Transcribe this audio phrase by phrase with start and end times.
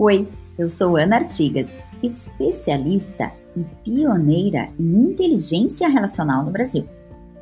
[0.00, 6.88] Oi, eu sou Ana Artigas, especialista e pioneira em inteligência relacional no Brasil.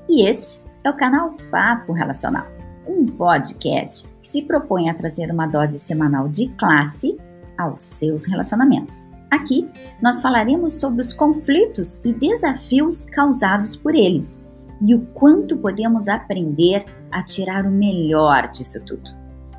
[0.08, 2.46] E este é o canal Papo Relacional,
[2.88, 7.18] um podcast que se propõe a trazer uma dose semanal de classe
[7.58, 9.06] aos seus relacionamentos.
[9.30, 9.70] Aqui
[10.00, 14.40] nós falaremos sobre os conflitos e desafios causados por eles
[14.80, 19.10] e o quanto podemos aprender a tirar o melhor disso tudo,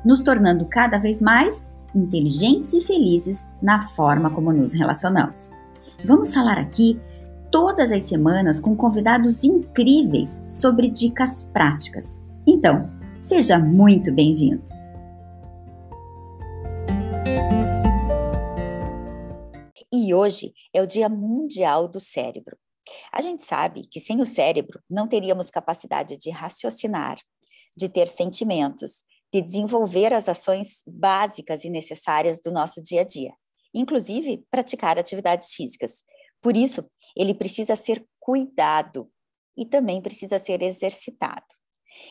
[0.04, 5.50] nos tornando cada vez mais inteligentes e felizes na forma como nos relacionamos.
[6.04, 7.00] Vamos falar aqui
[7.50, 12.22] todas as semanas com convidados incríveis sobre dicas práticas.
[12.46, 14.62] Então, seja muito bem-vindo!
[19.92, 22.56] E hoje é o Dia Mundial do Cérebro.
[23.12, 27.18] A gente sabe que sem o cérebro não teríamos capacidade de raciocinar,
[27.76, 33.32] de ter sentimentos, de desenvolver as ações básicas e necessárias do nosso dia a dia,
[33.74, 36.02] inclusive praticar atividades físicas.
[36.40, 36.84] Por isso,
[37.16, 39.10] ele precisa ser cuidado
[39.56, 41.46] e também precisa ser exercitado.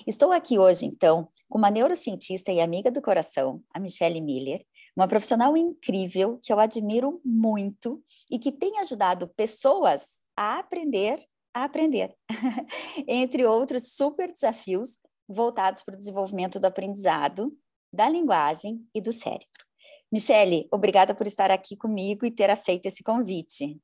[0.05, 4.65] Estou aqui hoje, então, com uma neurocientista e amiga do coração, a Michelle Miller,
[4.95, 11.19] uma profissional incrível que eu admiro muito e que tem ajudado pessoas a aprender
[11.57, 12.15] a aprender,
[13.07, 17.58] entre outros super desafios voltados para o desenvolvimento do aprendizado,
[17.94, 19.47] da linguagem e do cérebro.
[20.11, 23.80] Michele, obrigada por estar aqui comigo e ter aceito esse convite.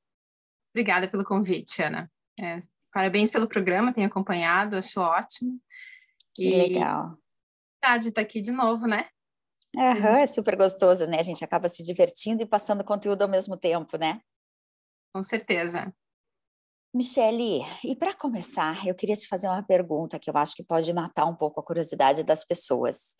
[0.74, 2.12] Obrigada pelo convite, Ana.
[2.40, 2.60] É,
[2.92, 5.60] parabéns pelo programa, tenho acompanhado, acho ótimo.
[6.34, 6.56] Que e...
[6.56, 7.18] legal.
[8.00, 9.10] de estar aqui de novo, né?
[9.76, 10.08] Uhum, gente...
[10.08, 11.20] É super gostoso, né?
[11.20, 14.22] A gente acaba se divertindo e passando conteúdo ao mesmo tempo, né?
[15.14, 15.94] Com certeza.
[16.96, 20.94] Michele, e para começar, eu queria te fazer uma pergunta que eu acho que pode
[20.94, 23.16] matar um pouco a curiosidade das pessoas.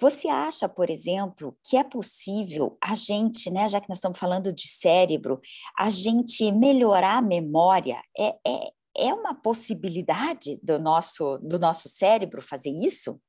[0.00, 4.52] Você acha, por exemplo, que é possível a gente, né, já que nós estamos falando
[4.52, 5.40] de cérebro,
[5.78, 8.02] a gente melhorar a memória?
[8.18, 13.20] É, é, é uma possibilidade do nosso, do nosso cérebro fazer isso?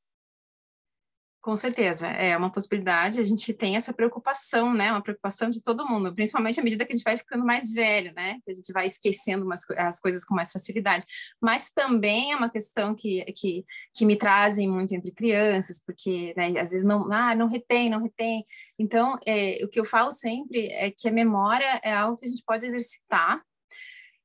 [1.46, 3.22] Com certeza, é uma possibilidade.
[3.22, 4.90] A gente tem essa preocupação, né?
[4.90, 8.12] Uma preocupação de todo mundo, principalmente à medida que a gente vai ficando mais velho,
[8.16, 8.40] né?
[8.44, 11.06] Que a gente vai esquecendo umas, as coisas com mais facilidade.
[11.40, 13.64] Mas também é uma questão que, que,
[13.94, 18.02] que me trazem muito entre crianças, porque né, às vezes não, ah, não retém, não
[18.02, 18.44] retém.
[18.80, 22.28] Então, é, o que eu falo sempre é que a memória é algo que a
[22.28, 23.40] gente pode exercitar.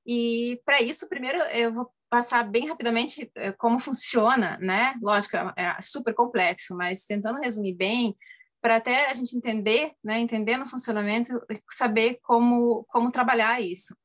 [0.06, 4.94] E para isso, primeiro eu vou passar bem rapidamente eh, como funciona, né?
[5.00, 8.16] Lógico, é, é super complexo, mas tentando resumir bem,
[8.60, 11.32] para até a gente entender, né, entendendo o funcionamento,
[11.70, 13.96] saber como, como trabalhar isso.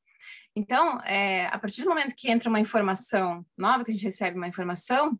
[0.54, 4.38] Então, é, a partir do momento que entra uma informação nova, que a gente recebe
[4.38, 5.18] uma informação,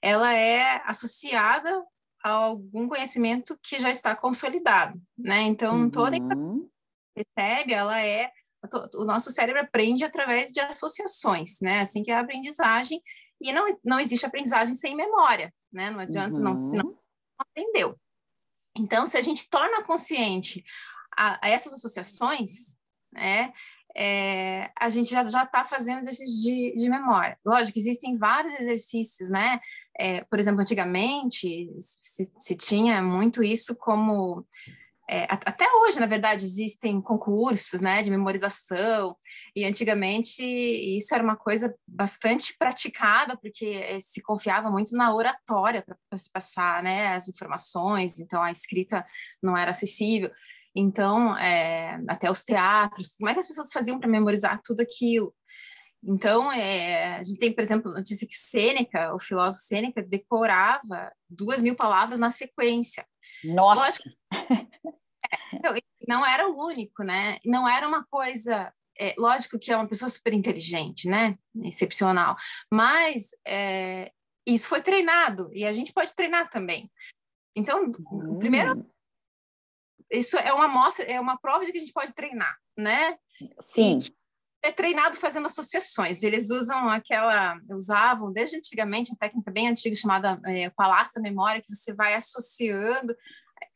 [0.00, 1.84] ela é associada
[2.24, 5.42] a algum conhecimento que já está consolidado, né?
[5.42, 5.90] Então, uhum.
[5.90, 6.26] toda que
[7.14, 8.30] recebe, ela é
[8.94, 11.80] o nosso cérebro aprende através de associações, né?
[11.80, 13.02] Assim que é a aprendizagem,
[13.40, 15.90] e não, não existe aprendizagem sem memória, né?
[15.90, 16.42] Não adianta, uhum.
[16.42, 16.98] não, não
[17.38, 17.98] aprendeu.
[18.76, 20.62] Então, se a gente torna consciente
[21.16, 22.78] a, a essas associações,
[23.12, 23.52] né?
[23.96, 27.36] É, a gente já está fazendo exercícios de, de memória.
[27.44, 29.58] Lógico, existem vários exercícios, né?
[29.98, 34.46] É, por exemplo, antigamente se, se, tinha muito isso como
[35.12, 39.16] é, até hoje, na verdade, existem concursos né, de memorização,
[39.56, 45.84] e antigamente isso era uma coisa bastante praticada, porque eh, se confiava muito na oratória
[45.84, 49.04] para se passar né, as informações, então a escrita
[49.42, 50.30] não era acessível.
[50.76, 55.34] Então, é, até os teatros, como é que as pessoas faziam para memorizar tudo aquilo?
[56.04, 61.60] Então, é, a gente tem, por exemplo, notícia que Sêneca, o filósofo Sêneca, decorava duas
[61.60, 63.04] mil palavras na sequência.
[63.42, 63.80] Nossa!
[63.80, 64.69] Lógico,
[66.08, 67.38] não, era o único, né?
[67.44, 68.72] Não era uma coisa.
[68.98, 71.38] É, lógico que é uma pessoa super inteligente, né?
[71.64, 72.36] Excepcional.
[72.70, 74.12] Mas é,
[74.46, 76.90] isso foi treinado e a gente pode treinar também.
[77.56, 78.38] Então, hum.
[78.38, 78.86] primeiro,
[80.10, 83.16] isso é uma amostra, é uma prova de que a gente pode treinar, né?
[83.60, 84.00] Sim.
[84.00, 84.20] E
[84.62, 86.22] é treinado fazendo associações.
[86.22, 91.62] Eles usam aquela, usavam desde antigamente uma técnica bem antiga chamada é, palácio da memória,
[91.62, 93.16] que você vai associando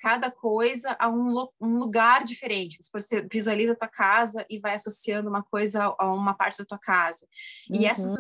[0.01, 2.79] cada coisa a um, um lugar diferente.
[2.93, 6.79] Você visualiza a tua casa e vai associando uma coisa a uma parte da tua
[6.79, 7.27] casa.
[7.71, 7.87] E uhum.
[7.87, 8.19] essa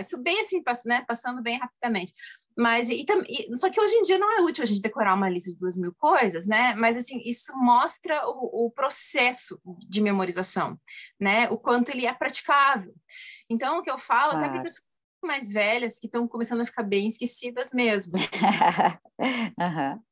[0.00, 2.14] isso bem assim, né, passando bem rapidamente.
[2.56, 5.28] Mas e, e, só que hoje em dia não é útil a gente decorar uma
[5.28, 6.74] lista de duas mil coisas, né?
[6.74, 10.78] Mas assim isso mostra o, o processo de memorização,
[11.18, 11.48] né?
[11.50, 12.94] O quanto ele é praticável.
[13.50, 14.46] Então o que eu falo claro.
[14.46, 14.82] até para pessoas
[15.22, 18.12] mais velhas que estão começando a ficar bem esquecidas mesmo.
[19.58, 20.02] uhum.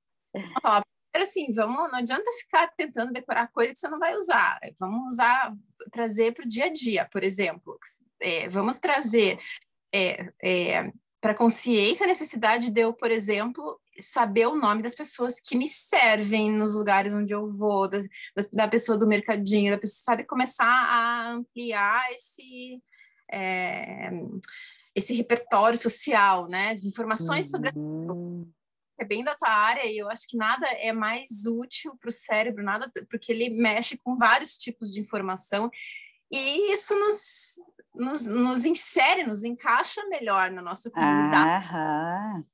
[1.15, 4.59] Assim, vamos, não adianta ficar tentando decorar coisa que você não vai usar.
[4.79, 5.55] Vamos usar,
[5.91, 7.79] trazer para o dia a dia, por exemplo.
[8.21, 9.39] É, vamos trazer
[9.93, 15.39] é, é, para consciência a necessidade de eu, por exemplo, saber o nome das pessoas
[15.39, 17.99] que me servem nos lugares onde eu vou, da,
[18.53, 22.83] da pessoa do mercadinho, da pessoa, sabe, começar a ampliar esse,
[23.31, 24.11] é,
[24.95, 28.51] esse repertório social, né, de informações sobre uhum.
[28.99, 32.13] É bem da tua área e eu acho que nada é mais útil para o
[32.13, 35.71] cérebro, nada, porque ele mexe com vários tipos de informação
[36.31, 37.55] e isso nos,
[37.95, 41.67] nos, nos insere, nos encaixa melhor na nossa comunidade.
[41.67, 42.45] Aham.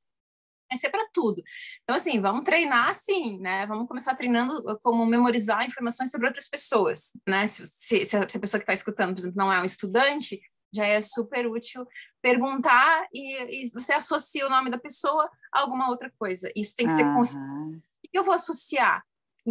[0.70, 1.42] Vai ser para tudo.
[1.82, 3.66] Então, assim, vamos treinar assim, né?
[3.66, 7.46] Vamos começar treinando como memorizar informações sobre outras pessoas, né?
[7.46, 10.38] Se, se, se a pessoa que está escutando, por exemplo, não é um estudante,
[10.72, 11.86] já é super útil
[12.20, 16.50] perguntar e, e, você associa o nome da pessoa a alguma outra coisa.
[16.56, 17.78] Isso tem que ser consciente.
[17.78, 19.02] O que eu vou associar?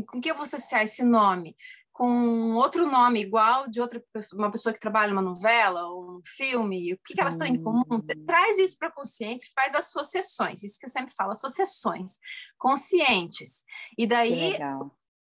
[0.09, 1.55] Com que eu vou associar esse nome?
[1.97, 6.21] com outro nome igual de outra pessoa, uma pessoa que trabalha numa novela ou um
[6.23, 7.81] filme, o que, que elas estão em comum?
[7.89, 8.05] Hum.
[8.27, 12.19] Traz isso para a consciência, faz associações, isso que eu sempre falo, associações
[12.55, 13.65] conscientes.
[13.97, 14.59] E daí,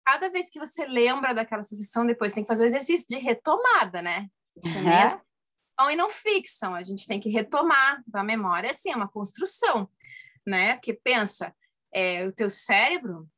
[0.04, 4.02] cada vez que você lembra daquela associação, depois tem que fazer o exercício de retomada,
[4.02, 4.28] né?
[4.62, 5.22] Uhum.
[5.90, 9.88] E não fixam, a gente tem que retomar da memória, assim, é uma construção,
[10.46, 10.74] né?
[10.74, 11.54] Porque pensa,
[11.92, 13.28] é, o teu cérebro,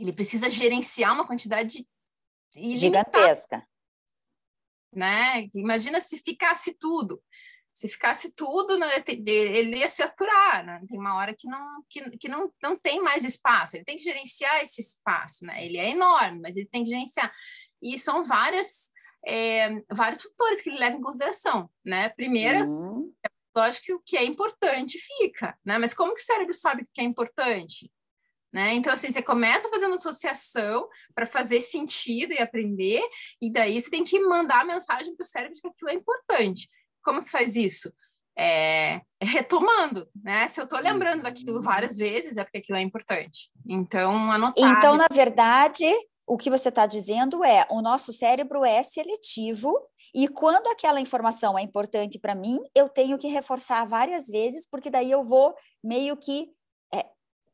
[0.00, 1.86] ele precisa gerenciar uma quantidade
[2.54, 3.66] gigantesca.
[4.92, 5.48] Né?
[5.54, 7.22] Imagina se ficasse tudo.
[7.72, 8.76] Se ficasse tudo,
[9.06, 10.82] ele ia se aturar, né?
[10.88, 13.76] Tem uma hora que não, que, que não, não tem mais espaço.
[13.76, 15.64] Ele tem que gerenciar esse espaço, né?
[15.64, 17.32] Ele é enorme, mas ele tem que gerenciar.
[17.80, 18.90] E são várias,
[19.26, 22.08] é, vários fatores que ele leva em consideração, né?
[22.10, 23.12] Primeiro, uhum.
[23.56, 25.78] lógico que o que é importante fica, né?
[25.78, 27.90] Mas como que o cérebro sabe o que é importante?
[28.52, 28.72] Né?
[28.74, 33.02] Então, assim, você começa fazendo associação para fazer sentido e aprender,
[33.42, 35.94] e daí você tem que mandar a mensagem para o cérebro de que aquilo é
[35.94, 36.68] importante.
[37.02, 37.92] Como se faz isso?
[38.36, 40.48] É, retomando, né?
[40.48, 43.50] Se eu estou lembrando daquilo várias vezes, é porque aquilo é importante.
[43.66, 44.78] Então, anotar.
[44.78, 45.84] Então, na verdade,
[46.28, 49.72] o que você está dizendo é o nosso cérebro é seletivo
[50.14, 54.90] e quando aquela informação é importante para mim, eu tenho que reforçar várias vezes, porque
[54.90, 56.50] daí eu vou meio que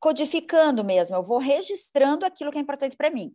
[0.04, 3.34] codificando mesmo, eu vou registrando aquilo que é importante para mim.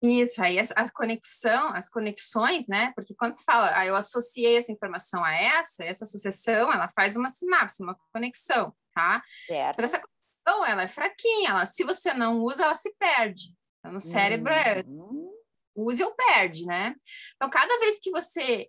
[0.00, 2.92] Isso, aí a conexão, as conexões, né?
[2.94, 7.16] Porque quando se fala, ah, eu associei essa informação a essa, essa associação, ela faz
[7.16, 9.20] uma sinapse, uma conexão, tá?
[9.46, 9.80] Certo.
[9.80, 13.52] Então, essa conexão, ela é fraquinha, ela, se você não usa, ela se perde.
[13.86, 15.32] Então, no cérebro é uhum.
[15.74, 16.94] use ou perde, né?
[17.36, 18.68] Então, cada vez que você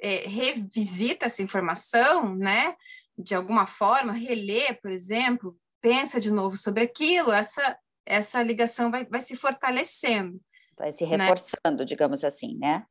[0.00, 2.74] é, revisita essa informação, né?
[3.16, 9.04] De alguma forma, relê, por exemplo, pensa de novo sobre aquilo, essa, essa ligação vai,
[9.04, 10.40] vai se fortalecendo.
[10.76, 11.16] Vai se né?
[11.16, 11.84] reforçando, né?
[11.84, 12.86] digamos assim, né?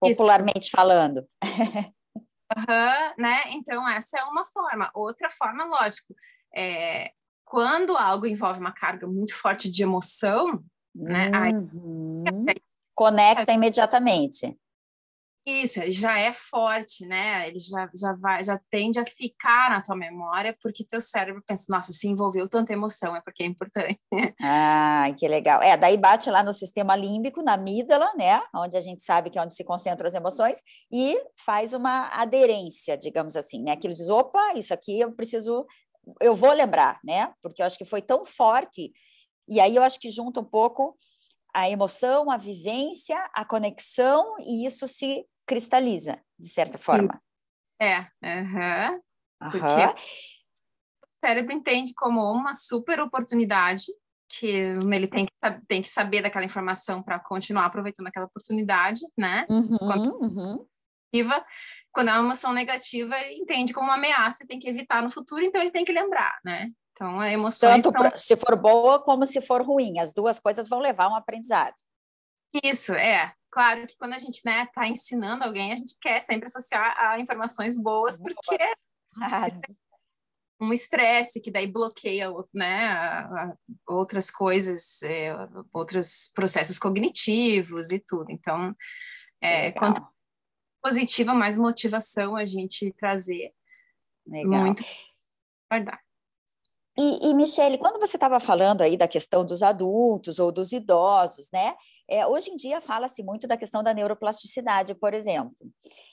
[0.00, 0.70] Popularmente Isso.
[0.70, 1.28] falando.
[2.56, 3.42] Uhum, né?
[3.52, 4.90] Então, essa é uma forma.
[4.94, 6.14] Outra forma, lógico,
[6.56, 7.12] é,
[7.44, 10.64] quando algo envolve uma carga muito forte de emoção,
[10.94, 11.30] né?
[11.52, 12.24] Uhum.
[12.48, 12.56] Aí...
[12.94, 14.58] Conecta imediatamente.
[15.46, 17.48] Isso, ele já é forte, né?
[17.48, 21.64] Ele já, já vai, já tende a ficar na tua memória, porque teu cérebro pensa,
[21.70, 23.98] nossa, se envolveu tanta emoção, é porque é importante.
[24.42, 25.62] Ah, que legal.
[25.62, 28.40] É, daí bate lá no sistema límbico, na amígdala, né?
[28.54, 30.60] Onde a gente sabe que é onde se concentram as emoções,
[30.92, 33.72] e faz uma aderência, digamos assim, né?
[33.72, 35.66] Aquilo diz, opa, isso aqui eu preciso,
[36.20, 37.32] eu vou lembrar, né?
[37.42, 38.92] Porque eu acho que foi tão forte,
[39.50, 40.96] e aí eu acho que junta um pouco
[41.52, 47.20] a emoção, a vivência, a conexão, e isso se cristaliza, de certa forma.
[47.80, 49.50] É, uhum.
[49.50, 50.02] porque
[51.02, 53.86] o cérebro entende como uma super oportunidade,
[54.28, 55.32] que ele tem que,
[55.66, 59.44] tem que saber daquela informação para continuar aproveitando aquela oportunidade, né?
[59.50, 60.66] Uhum, quando, uhum.
[61.90, 65.10] quando é uma emoção negativa, ele entende como uma ameaça e tem que evitar no
[65.10, 66.70] futuro, então ele tem que lembrar, né?
[67.00, 68.18] Então, a emoções Tanto são...
[68.18, 71.74] se for boa como se for ruim, as duas coisas vão levar a um aprendizado.
[72.62, 73.32] Isso, é.
[73.50, 76.94] Claro que quando a gente está né, tá ensinando alguém, a gente quer sempre associar
[76.98, 78.72] a informações boas, porque é
[80.60, 83.26] um estresse que daí bloqueia né,
[83.88, 85.34] outras coisas, é,
[85.72, 88.30] outros processos cognitivos e tudo.
[88.30, 88.76] Então,
[89.40, 90.06] é, quanto
[90.82, 93.54] positiva, mais motivação a gente trazer.
[94.26, 94.66] Legal.
[94.66, 94.84] Muito
[95.70, 95.98] guardar.
[97.02, 101.48] E, e Michele, quando você estava falando aí da questão dos adultos ou dos idosos,
[101.50, 101.74] né?
[102.06, 105.56] É, hoje em dia fala-se muito da questão da neuroplasticidade, por exemplo.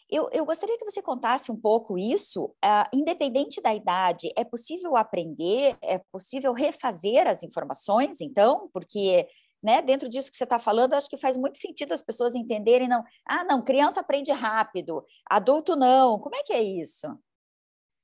[0.09, 2.45] Eu, eu gostaria que você contasse um pouco isso.
[2.63, 5.75] Uh, independente da idade, é possível aprender?
[5.81, 8.69] É possível refazer as informações, então?
[8.71, 9.27] Porque
[9.61, 12.87] né, dentro disso que você está falando, acho que faz muito sentido as pessoas entenderem,
[12.87, 16.17] não, ah, não, criança aprende rápido, adulto não.
[16.17, 17.07] Como é que é isso?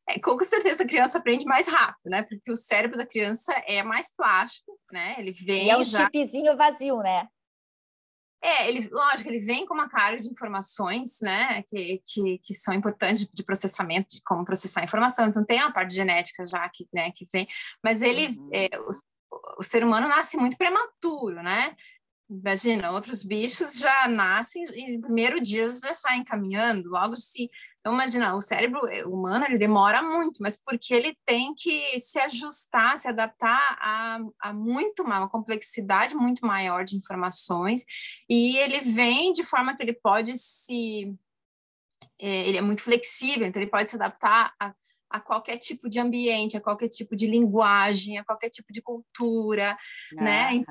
[0.10, 2.24] É, com certeza a criança aprende mais rápido, né?
[2.24, 5.16] Porque o cérebro da criança é mais plástico, né?
[5.18, 5.68] Ele vem.
[5.68, 6.10] E é um já...
[6.12, 7.28] chipzinho vazio, né?
[8.46, 12.74] É, ele, lógico, ele vem com uma carga de informações, né, que, que, que são
[12.74, 15.28] importantes de processamento, de como processar a informação.
[15.28, 17.48] Então, tem a parte genética já que, né, que vem,
[17.82, 18.50] mas ele, uhum.
[18.52, 18.92] é, o,
[19.60, 21.74] o ser humano nasce muito prematuro, né?
[22.30, 27.50] Imagina, outros bichos já nascem e no primeiro dia já saem caminhando, logo se
[27.84, 32.98] então, imagina, o cérebro humano ele demora muito, mas porque ele tem que se ajustar,
[32.98, 37.84] se adaptar a, a muito uma, uma complexidade muito maior de informações,
[38.30, 41.14] e ele vem de forma que ele pode se.
[42.22, 44.74] É, ele é muito flexível, então ele pode se adaptar a,
[45.10, 49.78] a qualquer tipo de ambiente, a qualquer tipo de linguagem, a qualquer tipo de cultura,
[50.14, 50.24] uhum.
[50.24, 50.64] né?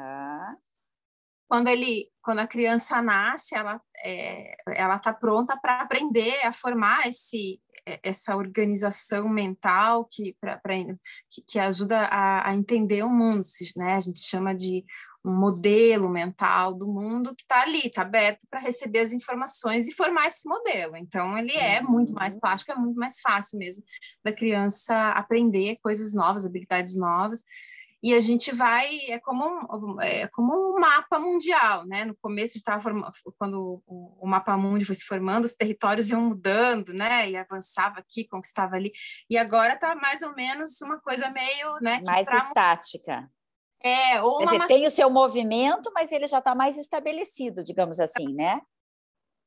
[1.48, 7.06] Quando ele, quando a criança nasce, ela é, ela está pronta para aprender a formar
[7.06, 13.08] esse é, essa organização mental que, pra, pra que, que, ajuda a, a, entender o
[13.08, 13.42] mundo,
[13.76, 13.94] né?
[13.94, 14.84] A gente chama de
[15.24, 19.94] um modelo mental do mundo que está ali, está aberto para receber as informações e
[19.94, 20.96] formar esse modelo.
[20.96, 22.40] Então, ele é muito mais uhum.
[22.40, 23.84] plástico, é muito mais fácil mesmo
[24.24, 27.44] da criança aprender coisas novas, habilidades novas
[28.02, 32.04] e a gente vai, é como um, é como um mapa mundial, né?
[32.04, 32.90] No começo estava
[33.38, 37.30] quando o, o, mapa mundi foi se formando, os territórios iam mudando, né?
[37.30, 38.90] E avançava aqui, conquistava ali.
[39.30, 42.02] E agora está mais ou menos uma coisa meio, né?
[42.04, 42.38] Mais pra...
[42.38, 43.30] estática.
[43.84, 48.32] É, ou dizer, tem o seu movimento, mas ele já está mais estabelecido, digamos assim,
[48.34, 48.60] né?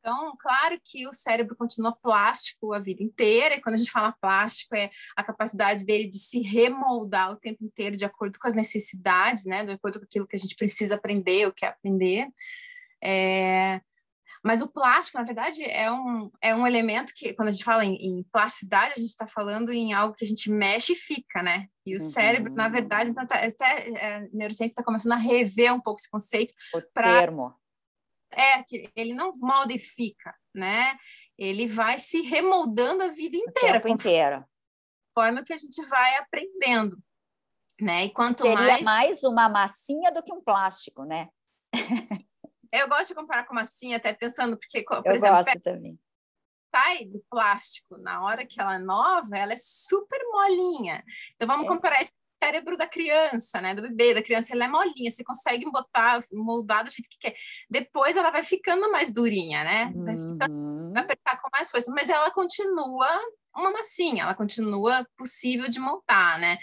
[0.05, 4.15] Então, claro que o cérebro continua plástico a vida inteira, e quando a gente fala
[4.21, 8.53] plástico, é a capacidade dele de se remoldar o tempo inteiro de acordo com as
[8.53, 12.27] necessidades, né, de acordo com aquilo que a gente precisa aprender ou quer aprender.
[13.03, 13.81] É...
[14.43, 17.83] Mas o plástico, na verdade, é um, é um elemento que, quando a gente fala
[17.83, 21.41] em, em plasticidade, a gente está falando em algo que a gente mexe e fica,
[21.41, 21.65] né?
[21.83, 22.07] E o uhum.
[22.07, 25.99] cérebro, na verdade, então, tá, até é, a neurociência está começando a rever um pouco
[25.99, 26.53] esse conceito.
[26.75, 27.21] O pra...
[27.21, 27.55] termo
[28.35, 30.97] é que ele não molda e fica, né?
[31.37, 33.79] Ele vai se remoldando a vida inteira.
[33.79, 34.45] O tempo inteiro.
[35.13, 36.97] Forma que a gente vai aprendendo,
[37.79, 38.05] né?
[38.05, 38.81] E quanto Seria mais...
[38.83, 41.29] mais uma massinha do que um plástico, né?
[42.71, 45.97] Eu gosto de comparar com massinha, até pensando, porque, por Eu exemplo, gosto também.
[46.75, 51.01] sai do plástico na hora que ela é nova, ela é super molinha.
[51.35, 51.69] Então, vamos é.
[51.69, 52.13] comparar esse
[52.45, 53.73] cérebro da criança, né?
[53.73, 57.35] Do bebê, da criança, ela é molinha, você consegue botar, moldar do jeito que quer.
[57.69, 59.93] Depois ela vai ficando mais durinha, né?
[59.95, 60.93] Vai, ficando, uhum.
[60.93, 63.19] vai apertar com mais força, mas ela continua
[63.55, 66.57] uma massinha, ela continua possível de montar, né?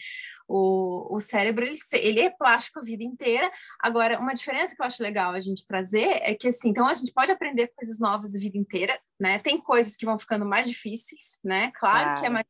[0.47, 3.51] O, o cérebro, ele, ele é plástico a vida inteira.
[3.81, 6.95] Agora, uma diferença que eu acho legal a gente trazer é que, assim, então a
[6.95, 9.39] gente pode aprender coisas novas a vida inteira, né?
[9.39, 11.73] Tem coisas que vão ficando mais difíceis, né?
[11.75, 12.21] Claro, claro.
[12.21, 12.47] que é mais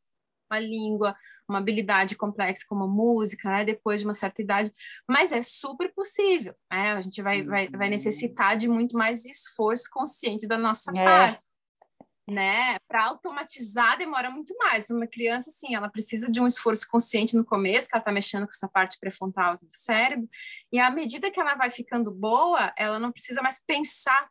[0.52, 1.16] uma língua,
[1.48, 4.72] uma habilidade complexa como música, né, depois de uma certa idade,
[5.08, 6.92] mas é super possível, né?
[6.92, 7.90] A gente vai, vai, vai uhum.
[7.90, 11.04] necessitar de muito mais esforço consciente da nossa é.
[11.04, 11.44] parte.
[12.24, 14.88] Né, para automatizar demora muito mais.
[14.88, 18.44] Uma criança, assim, ela precisa de um esforço consciente no começo, que ela está mexendo
[18.44, 20.28] com essa parte pré-frontal do cérebro,
[20.72, 24.30] e à medida que ela vai ficando boa, ela não precisa mais pensar.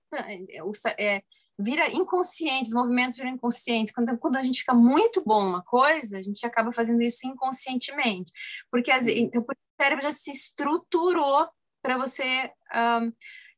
[0.97, 1.21] É,
[1.61, 3.93] vira inconsciente, os movimentos viram inconscientes.
[3.93, 8.31] Quando, quando a gente fica muito bom uma coisa, a gente acaba fazendo isso inconscientemente.
[8.69, 9.45] Porque, as, então, o
[9.81, 11.47] cérebro já se estruturou
[11.81, 13.11] para você um,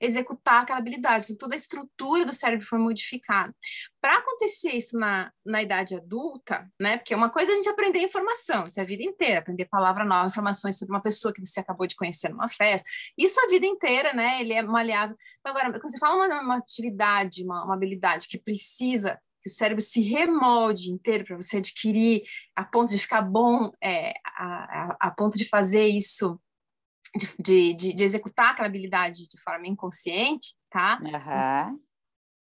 [0.03, 1.25] executar aquela habilidade.
[1.25, 3.55] Então, toda a estrutura do cérebro foi modificada.
[4.01, 6.97] Para acontecer isso na, na idade adulta, né?
[6.97, 10.03] Porque uma coisa é a gente aprender informação, isso é a vida inteira, aprender palavra
[10.03, 12.87] nova, informações sobre uma pessoa que você acabou de conhecer numa festa.
[13.17, 14.41] Isso a vida inteira, né?
[14.41, 15.15] Ele é maleável.
[15.39, 19.53] Então, agora, quando você fala uma, uma atividade, uma, uma habilidade que precisa que o
[19.53, 22.23] cérebro se remolde inteiro para você adquirir
[22.55, 26.39] a ponto de ficar bom, é, a, a, a ponto de fazer isso
[27.39, 30.99] de, de, de, executar aquela habilidade de forma inconsciente, tá?
[31.03, 31.79] Uhum.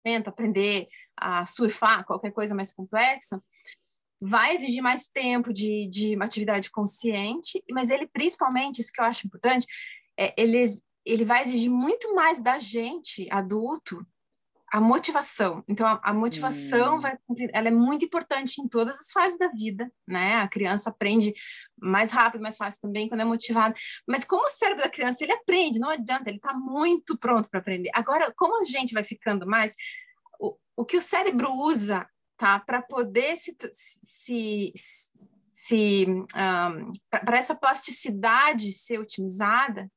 [0.05, 3.43] Tenta aprender a surfar, qualquer coisa mais complexa,
[4.21, 9.05] vai exigir mais tempo de, de uma atividade consciente, mas ele, principalmente, isso que eu
[9.05, 9.67] acho importante,
[10.19, 10.65] é, ele,
[11.05, 14.05] ele vai exigir muito mais da gente, adulto,
[14.71, 15.65] a motivação.
[15.67, 17.01] Então, a, a motivação hum.
[17.01, 17.17] vai,
[17.53, 20.37] ela é muito importante em todas as fases da vida, né?
[20.37, 21.33] A criança aprende
[21.81, 23.75] mais rápido, mais fácil também quando é motivada.
[24.07, 27.61] Mas como o cérebro da criança, ele aprende, não adianta, ele está muito pronto para
[27.61, 27.91] aprender.
[27.95, 29.75] Agora, como a gente vai ficando mais,
[30.39, 32.61] o, o que o cérebro usa, tá?
[32.61, 34.73] Para poder se, se,
[35.53, 39.91] se um, para essa plasticidade ser otimizada?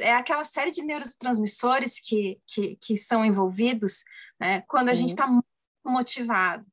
[0.00, 4.04] É aquela série de neurotransmissores que, que, que são envolvidos
[4.40, 4.92] né, quando Sim.
[4.92, 5.46] a gente está muito
[5.84, 6.66] motivado.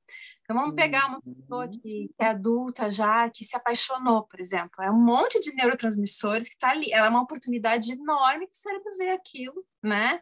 [0.43, 1.71] Então, vamos pegar uma pessoa uhum.
[1.71, 4.83] que, que, é adulta já, que se apaixonou, por exemplo.
[4.83, 6.91] É um monte de neurotransmissores que está ali.
[6.91, 10.19] Ela é uma oportunidade enorme que o cérebro vê aquilo, né?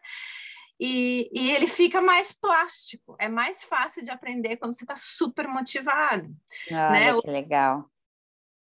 [0.80, 3.16] E, e, ele fica mais plástico.
[3.20, 6.30] É mais fácil de aprender quando você está super motivado.
[6.72, 7.22] Olha, né?
[7.22, 7.90] que legal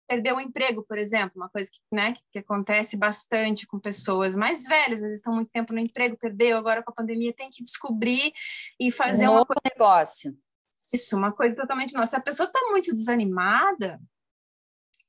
[0.08, 4.34] perder o emprego, por exemplo, uma coisa que, né, que, que, acontece bastante com pessoas
[4.34, 7.50] mais velhas, às vezes estão muito tempo no emprego, perdeu, agora com a pandemia tem
[7.50, 8.32] que descobrir
[8.80, 9.60] e fazer um coisa...
[9.64, 10.36] negócio.
[10.92, 12.06] Isso, uma coisa totalmente nova.
[12.06, 14.00] Se a pessoa está muito desanimada,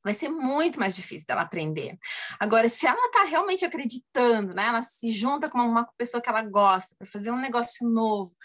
[0.03, 1.97] vai ser muito mais difícil dela aprender.
[2.37, 6.41] Agora, se ela está realmente acreditando, né, ela se junta com uma pessoa que ela
[6.41, 8.35] gosta para fazer um negócio novo,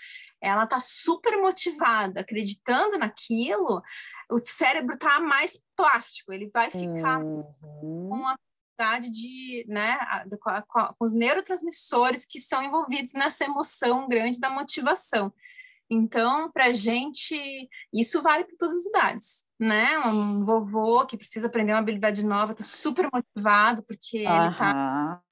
[0.45, 3.83] ela está super motivada, acreditando naquilo,
[4.31, 8.09] o cérebro está mais plástico, ele vai ficar uhum.
[8.09, 8.37] com a
[8.77, 9.99] quantidade de, né,
[10.69, 15.33] com, os neurotransmissores que são envolvidos nessa emoção grande da motivação.
[15.91, 19.99] Então, para a gente, isso vale para todas as idades, né?
[20.01, 24.37] Um vovô que precisa aprender uma habilidade nova, está super motivado, porque uhum.
[24.37, 25.23] ele está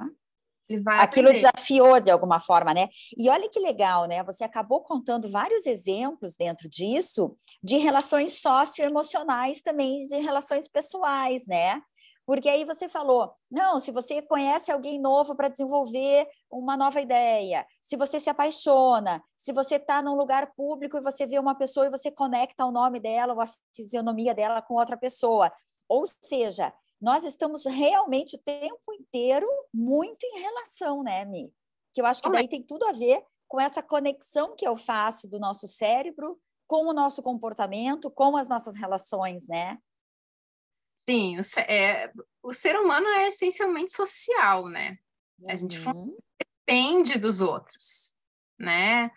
[1.02, 2.88] Aquilo desafiou de alguma forma, né?
[3.18, 4.22] E olha que legal, né?
[4.24, 11.80] Você acabou contando vários exemplos dentro disso de relações socioemocionais também, de relações pessoais, né?
[12.24, 17.66] Porque aí você falou, não, se você conhece alguém novo para desenvolver uma nova ideia,
[17.80, 21.86] se você se apaixona, se você está num lugar público e você vê uma pessoa
[21.86, 25.52] e você conecta o nome dela, ou a fisionomia dela com outra pessoa.
[25.88, 31.52] Ou seja, nós estamos realmente o tempo inteiro muito em relação, né, Mi?
[31.92, 35.28] Que eu acho que daí tem tudo a ver com essa conexão que eu faço
[35.28, 39.78] do nosso cérebro com o nosso comportamento, com as nossas relações, né?
[41.04, 44.96] Sim, o, é, o ser humano é essencialmente social, né?
[45.40, 45.50] Uhum.
[45.50, 46.16] A gente uhum.
[46.38, 48.14] depende dos outros,
[48.58, 49.10] né?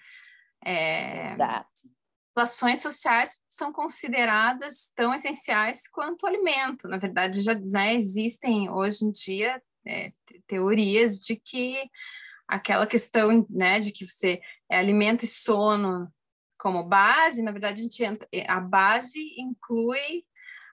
[0.66, 1.95] É, Exato
[2.36, 6.88] relações sociais são consideradas tão essenciais quanto o alimento.
[6.88, 10.12] Na verdade, já né, existem hoje em dia é,
[10.46, 11.90] teorias de que
[12.48, 16.12] aquela questão né, de que você é alimento e sono
[16.58, 20.26] como base, na verdade, a, gente é, a base inclui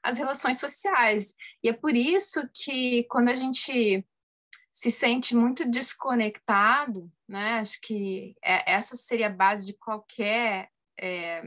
[0.03, 1.35] as relações sociais.
[1.63, 4.05] E é por isso que quando a gente
[4.73, 7.59] se sente muito desconectado, né?
[7.59, 11.43] Acho que é, essa seria a base de qualquer é,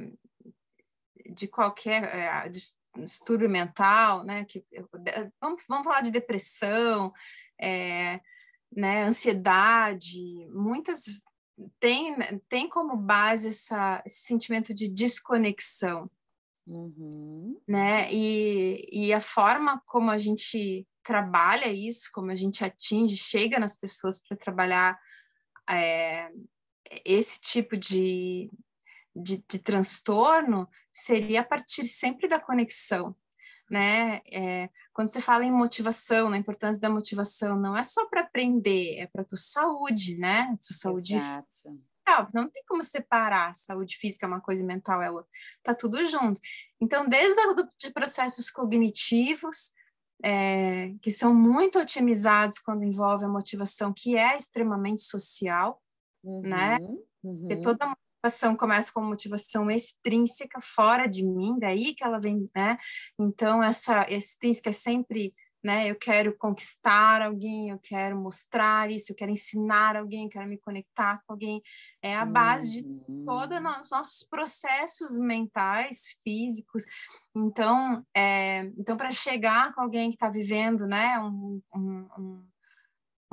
[1.29, 2.51] de qualquer é,
[2.97, 4.45] distúrbio mental, né?
[4.45, 4.63] Que,
[5.41, 7.13] vamos, vamos falar de depressão,
[7.59, 8.19] é,
[8.71, 11.05] né, ansiedade, muitas
[11.79, 12.15] tem,
[12.49, 16.09] tem como base essa, esse sentimento de desconexão,
[16.67, 17.59] uhum.
[17.67, 18.11] né?
[18.11, 23.77] E, e a forma como a gente trabalha isso, como a gente atinge, chega nas
[23.77, 24.99] pessoas para trabalhar
[25.69, 26.29] é,
[27.05, 28.49] esse tipo de,
[29.15, 33.15] de, de transtorno seria a partir sempre da conexão,
[33.69, 34.21] né?
[34.31, 38.97] É, quando você fala em motivação, na importância da motivação, não é só para aprender,
[38.97, 40.55] é para tua saúde, né?
[40.65, 41.79] Tua saúde Exato.
[42.33, 45.29] Não tem como separar saúde física é uma coisa e mental é outra.
[45.63, 46.39] Tá tudo junto.
[46.79, 49.73] Então, desde os de processos cognitivos,
[50.23, 55.81] é, que são muito otimizados quando envolve a motivação, que é extremamente social,
[56.23, 56.31] né?
[56.31, 56.79] uhum, né?
[57.23, 57.39] Uhum.
[57.39, 62.77] Porque toda motivação começa com motivação extrínseca, fora de mim, daí que ela vem, né?
[63.19, 65.33] Então, essa extrínseca é sempre,
[65.63, 65.89] né?
[65.89, 70.57] Eu quero conquistar alguém, eu quero mostrar isso, eu quero ensinar alguém, eu quero me
[70.57, 71.61] conectar com alguém.
[72.01, 72.83] É a base de
[73.25, 73.81] todos uhum.
[73.81, 76.83] os nossos processos mentais, físicos.
[77.35, 81.19] Então, é, então para chegar com alguém que está vivendo, né?
[81.19, 82.54] um, um, um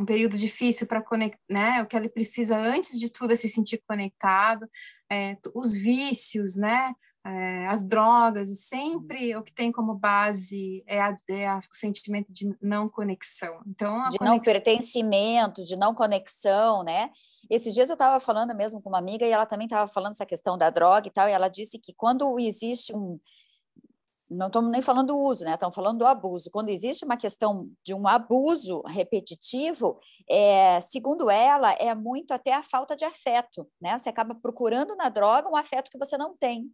[0.02, 1.82] um período difícil para conectar, né?
[1.82, 4.68] O que ele precisa antes de tudo é se sentir conectado,
[5.10, 6.92] é, os vícios, né?
[7.24, 11.76] É, as drogas, e sempre o que tem como base é, a, é a, o
[11.76, 13.60] sentimento de não conexão.
[13.64, 14.26] Então, de conexão...
[14.26, 17.10] não pertencimento, de não conexão, né?
[17.48, 20.26] Esses dias eu estava falando mesmo com uma amiga e ela também estava falando essa
[20.26, 23.20] questão da droga e tal, e ela disse que quando existe um
[24.32, 25.52] não estamos nem falando do uso, né?
[25.54, 26.50] Estamos falando do abuso.
[26.50, 32.62] Quando existe uma questão de um abuso repetitivo, é, segundo ela, é muito até a
[32.62, 33.98] falta de afeto, né?
[33.98, 36.70] Você acaba procurando na droga um afeto que você não tem.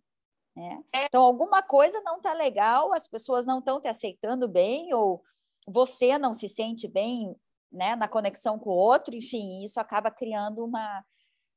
[0.56, 0.82] Né?
[0.94, 1.04] É.
[1.06, 5.22] Então, alguma coisa não está legal, as pessoas não estão te aceitando bem, ou
[5.66, 7.34] você não se sente bem
[7.70, 11.04] né, na conexão com o outro, enfim, isso acaba criando uma,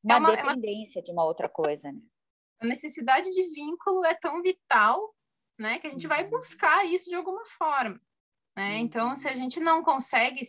[0.04, 1.06] uma, é uma dependência é uma...
[1.06, 1.92] de uma outra coisa.
[1.92, 2.00] Né?
[2.60, 5.14] A necessidade de vínculo é tão vital
[5.58, 5.80] né?
[5.80, 6.32] Que a gente vai uhum.
[6.32, 8.00] buscar isso de alguma forma.
[8.56, 8.80] Né?
[8.80, 9.38] Então, se a uhum.
[9.38, 10.42] gente não consegue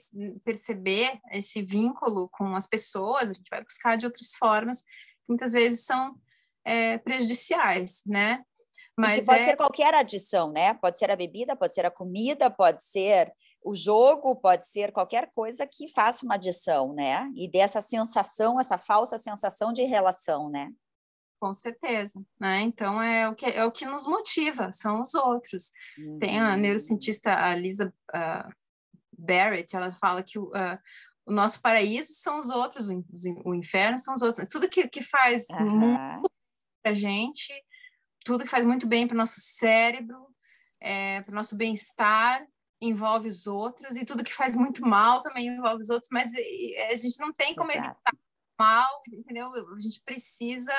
[0.44, 5.52] perceber esse vínculo com as pessoas, a gente vai buscar de outras formas, que muitas
[5.52, 6.16] vezes são
[6.64, 8.44] é, prejudiciais, né?
[8.98, 9.44] Mas pode é...
[9.46, 10.74] ser qualquer adição, né?
[10.74, 13.32] Pode ser a bebida, pode ser a comida, pode ser
[13.64, 17.30] o jogo, pode ser qualquer coisa que faça uma adição, né?
[17.34, 20.70] E dê essa sensação, essa falsa sensação de relação, né?
[21.42, 22.60] Com certeza, né?
[22.60, 25.72] Então é o que é o que nos motiva, são os outros.
[25.98, 26.20] Uhum.
[26.20, 26.56] Tem a uhum.
[26.56, 28.54] neurocientista a Lisa uh,
[29.18, 30.52] Barrett, ela fala que uh,
[31.26, 33.04] o nosso paraíso são os outros, o,
[33.44, 34.48] o inferno são os outros.
[34.50, 35.80] Tudo que, que faz uhum.
[35.80, 36.30] muito
[36.80, 37.52] para a gente,
[38.24, 40.28] tudo que faz muito bem para o nosso cérebro,
[40.80, 42.46] é, para o nosso bem-estar,
[42.80, 46.32] envolve os outros, e tudo que faz muito mal também envolve os outros, mas
[46.88, 47.88] a gente não tem como Exato.
[47.88, 48.12] evitar
[48.56, 49.48] mal, entendeu?
[49.48, 50.72] A gente precisa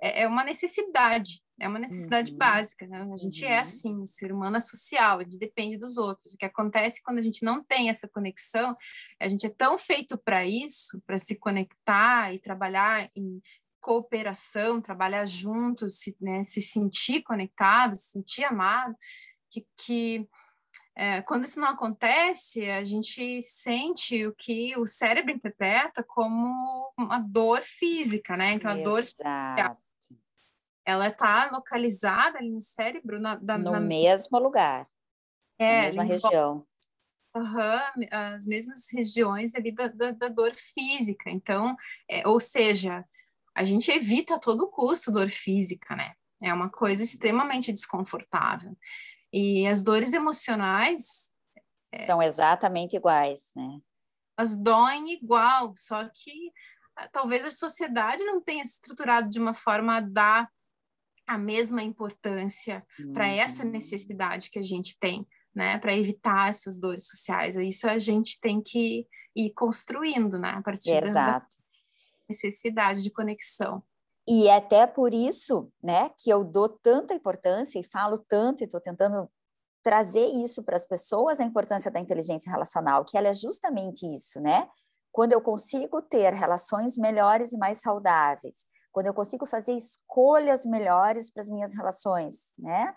[0.00, 2.38] é, é uma necessidade, é uma necessidade uhum.
[2.38, 2.86] básica.
[2.86, 3.02] Né?
[3.02, 3.54] A gente é uhum.
[3.54, 6.34] é assim, um ser humano é social, a gente depende dos outros.
[6.34, 8.76] O que acontece quando a gente não tem essa conexão,
[9.20, 13.40] a gente é tão feito para isso, para se conectar e trabalhar em
[13.80, 18.96] cooperação, trabalhar juntos, se, né, se sentir conectado, se sentir amado,
[19.50, 20.26] que, que
[20.96, 27.18] é, quando isso não acontece, a gente sente o que o cérebro interpreta como uma
[27.18, 28.52] dor física, né?
[28.52, 28.90] Então, a Exato.
[28.90, 29.02] dor
[30.84, 33.20] ela está localizada ali no cérebro.
[33.20, 33.80] Na, da, no na...
[33.80, 34.86] mesmo lugar,
[35.58, 36.66] é, na mesma região.
[37.36, 41.30] Uhum, as mesmas regiões ali da, da, da dor física.
[41.30, 41.76] Então,
[42.08, 43.04] é, ou seja,
[43.54, 46.14] a gente evita a todo custo dor física, né?
[46.40, 48.76] É uma coisa extremamente desconfortável.
[49.32, 51.32] E as dores emocionais.
[51.90, 53.80] É, São exatamente iguais, né?
[54.36, 56.52] Elas doem igual, só que
[56.96, 60.48] ah, talvez a sociedade não tenha se estruturado de uma forma a dar
[61.26, 63.12] a mesma importância uhum.
[63.12, 67.56] para essa necessidade que a gente tem, né, para evitar essas dores sociais.
[67.56, 71.56] Isso a gente tem que ir construindo, né, a partir Exato.
[71.56, 71.64] da
[72.28, 73.82] necessidade de conexão.
[74.26, 78.64] E é até por isso, né, que eu dou tanta importância e falo tanto e
[78.64, 79.28] estou tentando
[79.82, 84.40] trazer isso para as pessoas a importância da inteligência relacional, que ela é justamente isso,
[84.40, 84.66] né?
[85.12, 91.28] Quando eu consigo ter relações melhores e mais saudáveis, quando eu consigo fazer escolhas melhores
[91.28, 92.94] para as minhas relações, né?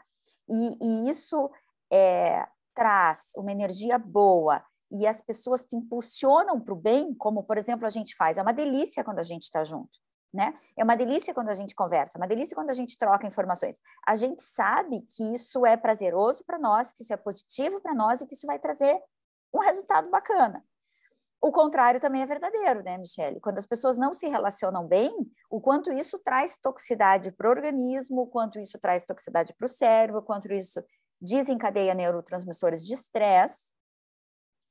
[0.48, 1.50] E, e isso
[1.92, 7.58] é, traz uma energia boa e as pessoas te impulsionam para o bem, como, por
[7.58, 8.38] exemplo, a gente faz.
[8.38, 9.90] É uma delícia quando a gente está junto,
[10.32, 10.54] né?
[10.78, 13.82] É uma delícia quando a gente conversa, é uma delícia quando a gente troca informações.
[14.06, 18.22] A gente sabe que isso é prazeroso para nós, que isso é positivo para nós
[18.22, 19.02] e que isso vai trazer
[19.52, 20.64] um resultado bacana.
[21.40, 23.40] O contrário também é verdadeiro, né, Michele?
[23.40, 25.12] Quando as pessoas não se relacionam bem,
[25.50, 29.70] o quanto isso traz toxicidade para o organismo, o quanto isso traz toxicidade para o
[29.70, 30.84] cérebro, o quanto isso
[31.22, 33.74] desencadeia neurotransmissores de estresse,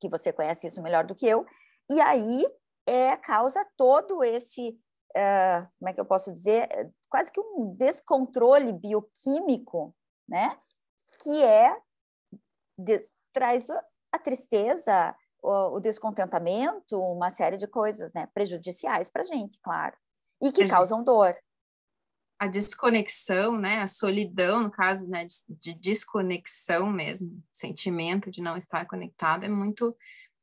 [0.00, 1.46] que você conhece isso melhor do que eu,
[1.90, 2.44] e aí
[2.86, 4.70] é causa todo esse,
[5.16, 6.68] uh, como é que eu posso dizer,
[7.08, 9.94] quase que um descontrole bioquímico,
[10.28, 10.58] né?
[11.22, 11.76] Que é
[12.78, 13.68] de, traz
[14.12, 18.26] a tristeza, o, descontentamento, uma série de coisas, né?
[18.34, 19.96] Prejudiciais para a gente, claro.
[20.42, 21.36] E que causam dor.
[22.38, 23.80] A desconexão, né?
[23.80, 25.24] A solidão, no caso, né?
[25.24, 29.96] De, de desconexão mesmo, sentimento de não estar conectado, é muito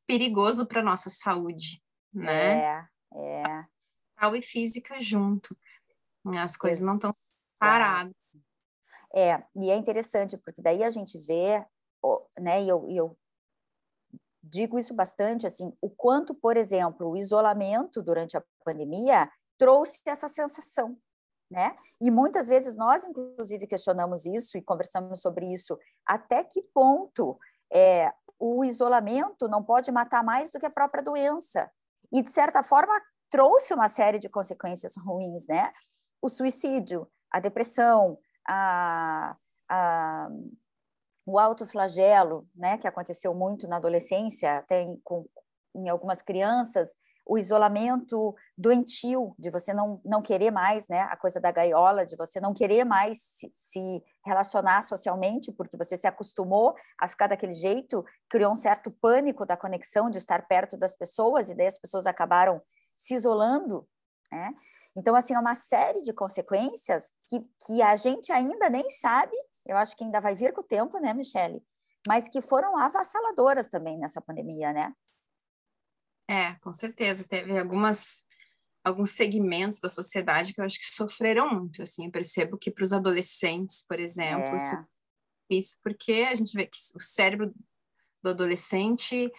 [0.08, 2.60] perigoso para nossa saúde, né?
[2.60, 3.66] É, é.
[4.16, 5.56] Mental e física junto.
[6.40, 6.88] As coisas Exato.
[6.88, 7.16] não estão
[7.60, 8.14] paradas.
[9.16, 11.64] É, e é interessante, porque daí a gente vê,
[12.40, 13.18] né, e eu, eu
[14.44, 20.28] digo isso bastante, assim, o quanto, por exemplo, o isolamento durante a pandemia trouxe essa
[20.28, 20.98] sensação,
[21.50, 21.76] né?
[22.02, 27.40] E muitas vezes nós, inclusive, questionamos isso e conversamos sobre isso, até que ponto
[27.72, 31.72] é, o isolamento não pode matar mais do que a própria doença.
[32.12, 32.94] E, de certa forma,
[33.30, 35.72] trouxe uma série de consequências ruins, né?
[36.22, 39.36] O suicídio, a depressão, a,
[39.70, 40.30] a
[41.26, 45.26] o autoflagelo, né, que aconteceu muito na adolescência, até em, com,
[45.76, 46.90] em algumas crianças,
[47.26, 51.02] o isolamento doentio, de você não, não querer mais, né?
[51.04, 55.96] A coisa da gaiola, de você não querer mais se, se relacionar socialmente, porque você
[55.96, 60.76] se acostumou a ficar daquele jeito, criou um certo pânico da conexão, de estar perto
[60.76, 62.62] das pessoas, e daí as pessoas acabaram
[62.96, 63.88] se isolando,
[64.32, 64.54] né?
[64.96, 69.78] Então, assim, é uma série de consequências que, que a gente ainda nem sabe, eu
[69.78, 71.62] acho que ainda vai vir com o tempo, né, Michele?
[72.08, 74.94] Mas que foram avassaladoras também nessa pandemia, né?
[76.30, 77.24] É, com certeza.
[77.24, 78.26] Teve algumas
[78.84, 82.84] alguns segmentos da sociedade que eu acho que sofreram muito, assim, eu percebo que para
[82.84, 84.58] os adolescentes, por exemplo, é.
[84.58, 84.86] isso,
[85.50, 87.54] isso porque a gente vê que o cérebro
[88.22, 89.32] do adolescente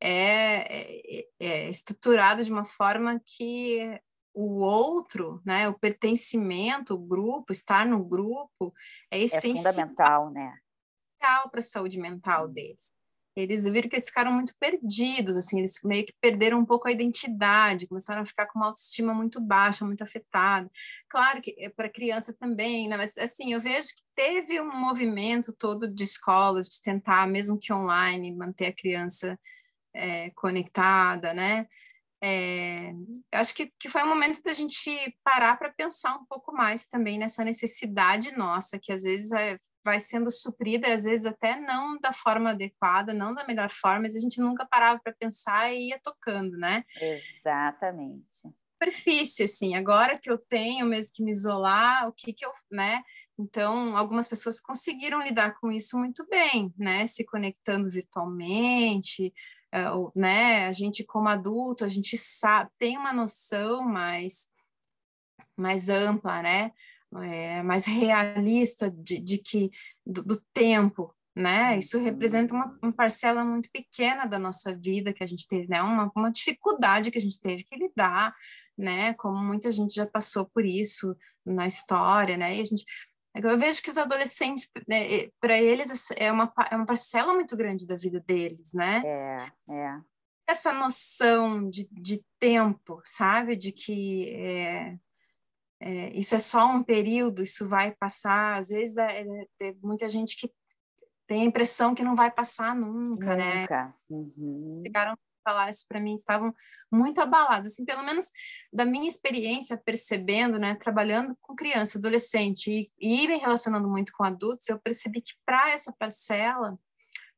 [0.00, 4.00] é, é, é, estruturado de uma forma que
[4.34, 8.74] o outro, né, o pertencimento, o grupo, estar no grupo,
[9.10, 9.52] é, é essencial.
[9.52, 10.58] É fundamental, né?
[11.50, 12.90] para a saúde mental deles
[13.36, 16.92] eles viram que eles ficaram muito perdidos, assim, eles meio que perderam um pouco a
[16.92, 20.70] identidade, começaram a ficar com uma autoestima muito baixa, muito afetada.
[21.08, 22.96] Claro que é para criança também, né?
[22.96, 27.72] Mas assim, eu vejo que teve um movimento todo de escolas de tentar, mesmo que
[27.72, 29.38] online, manter a criança
[29.92, 31.66] é, conectada, né?
[32.26, 34.90] É, eu acho que, que foi um momento da gente
[35.22, 40.00] parar para pensar um pouco mais também nessa necessidade nossa, que às vezes é, vai
[40.00, 44.20] sendo suprida, às vezes até não da forma adequada, não da melhor forma, mas a
[44.20, 46.82] gente nunca parava para pensar e ia tocando, né?
[46.98, 48.48] Exatamente.
[48.72, 53.02] Superfície, assim, agora que eu tenho mesmo que me isolar, o que que eu, né?
[53.38, 57.04] Então, algumas pessoas conseguiram lidar com isso muito bem, né?
[57.04, 59.30] Se conectando virtualmente,
[60.14, 60.66] né?
[60.66, 64.48] A gente como adulto, a gente sabe, tem uma noção mais
[65.56, 66.72] mais ampla, né?
[67.22, 69.70] é, mais realista de, de que
[70.04, 71.78] do, do, tempo, né?
[71.78, 75.82] Isso representa uma, uma, parcela muito pequena da nossa vida que a gente teve, né?
[75.82, 78.34] Uma, uma dificuldade que a gente teve que lidar,
[78.76, 79.14] né?
[79.14, 82.56] Como muita gente já passou por isso na história, né?
[82.56, 82.84] E a gente
[83.34, 87.86] eu vejo que os adolescentes, né, para eles, é uma, é uma parcela muito grande
[87.86, 89.02] da vida deles, né?
[89.04, 90.00] É, é.
[90.46, 93.56] Essa noção de, de tempo, sabe?
[93.56, 94.98] De que é,
[95.80, 98.58] é, isso é só um período, isso vai passar.
[98.58, 100.52] Às vezes é, é, tem muita gente que
[101.26, 103.62] tem a impressão que não vai passar nunca, né?
[103.62, 103.84] nunca.
[103.86, 103.94] né?
[104.10, 104.80] Uhum.
[104.84, 106.54] Chegaram a falar isso para mim, estavam
[106.90, 107.72] muito abalados.
[107.72, 108.30] Assim, pelo menos
[108.72, 114.24] da minha experiência percebendo, né, trabalhando com criança, adolescente e, e me relacionando muito com
[114.24, 116.78] adultos, eu percebi que para essa parcela,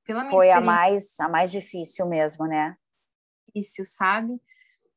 [0.05, 2.77] pela minha foi a mais a mais difícil mesmo, né?
[3.49, 4.40] Difícil, sabe?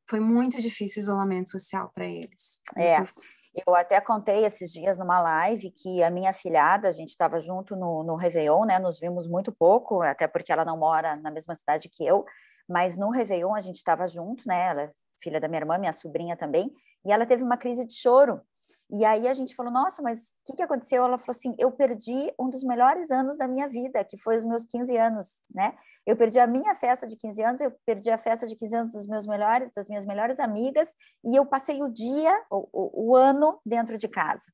[0.08, 2.62] Foi muito difícil o isolamento social para eles.
[2.78, 2.98] É.
[3.66, 7.76] Eu até contei esses dias numa live que a minha filhada, a gente estava junto
[7.76, 8.80] no, no Réveillon, né?
[8.80, 12.26] Nos vimos muito pouco, até porque ela não mora na mesma cidade que eu,
[12.70, 14.68] mas no Réveillon a gente estava junto, né?
[14.68, 16.72] Ela é filha da minha irmã, minha sobrinha também,
[17.06, 18.42] e ela teve uma crise de choro.
[18.92, 21.04] E aí a gente falou, nossa, mas o que, que aconteceu?
[21.04, 24.46] Ela falou assim, eu perdi um dos melhores anos da minha vida, que foi os
[24.46, 25.76] meus 15 anos, né?
[26.06, 28.94] Eu perdi a minha festa de 15 anos, eu perdi a festa de 15 anos
[28.94, 33.16] dos meus melhores, das minhas melhores amigas, e eu passei o dia, o, o, o
[33.16, 34.52] ano dentro de casa.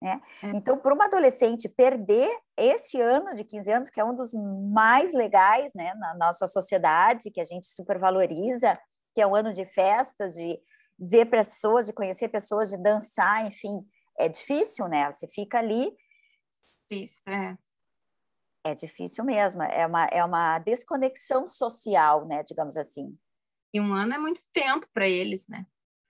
[0.00, 0.20] Né?
[0.42, 0.46] É.
[0.54, 4.32] Então, para uma adolescente perder esse ano de 15 anos, que é um dos
[4.72, 8.72] mais legais né, na nossa sociedade, que a gente supervaloriza,
[9.14, 10.58] que é o ano de festas, de
[10.98, 13.86] ver pessoas, de conhecer pessoas, de dançar, enfim,
[14.18, 15.10] é difícil, né?
[15.10, 15.94] Você fica ali.
[16.88, 17.56] Difícil, é.
[18.62, 23.18] É difícil mesmo, é uma, é uma desconexão social, né, digamos assim.
[23.72, 25.66] E um ano é muito tempo para eles, né?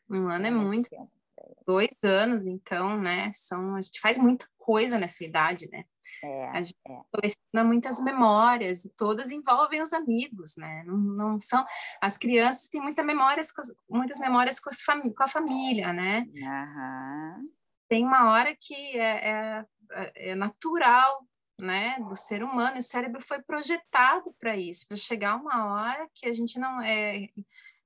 [0.09, 0.91] Um ano é, é muito.
[0.91, 1.20] Tempo.
[1.67, 3.31] Dois anos, então, né?
[3.35, 5.85] São, a gente faz muita coisa nessa idade, né?
[6.23, 7.01] É, a gente é.
[7.13, 10.85] coleciona muitas memórias e todas envolvem os amigos, né?
[10.87, 11.65] Não, não são
[12.01, 13.53] as crianças têm muita memórias
[13.89, 16.27] muitas memórias com, fami com a família, né?
[16.29, 17.51] Uhum.
[17.89, 21.27] Tem uma hora que é, é, é natural
[21.61, 26.27] né, do ser humano, o cérebro foi projetado para isso, para chegar uma hora que
[26.27, 27.29] a gente não é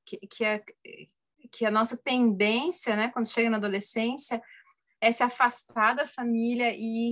[0.07, 0.61] que, que, a,
[1.55, 4.43] que a nossa tendência, né, quando chega na adolescência,
[5.01, 7.11] é se afastar da família e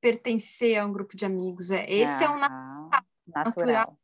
[0.00, 1.70] pertencer a um grupo de amigos.
[1.70, 3.98] É, esse ah, é o natural, natural,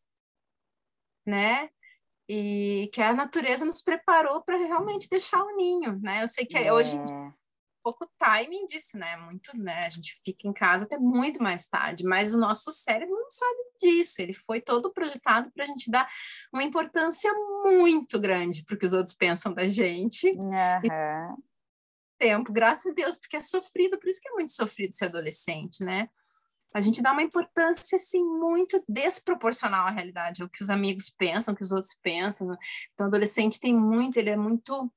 [1.27, 1.69] né?
[2.29, 6.23] E que a natureza nos preparou para realmente deixar o ninho, né?
[6.23, 6.73] Eu sei que é.
[6.73, 6.97] hoje
[7.83, 9.17] pouco timing disso, né?
[9.17, 9.87] Muito, né?
[9.87, 13.59] A gente fica em casa até muito mais tarde, mas o nosso cérebro não sabe
[13.81, 14.21] disso.
[14.21, 16.09] Ele foi todo projetado para a gente dar
[16.53, 17.33] uma importância
[17.65, 20.29] muito grande para o que os outros pensam da gente.
[20.31, 21.43] Uhum.
[22.19, 25.83] Tempo, graças a Deus, porque é sofrido, por isso que é muito sofrido ser adolescente,
[25.83, 26.09] né?
[26.75, 31.53] a gente dá uma importância assim muito desproporcional à realidade, o que os amigos pensam,
[31.53, 32.57] o que os outros pensam.
[32.95, 34.91] Então, o adolescente tem muito, ele é muito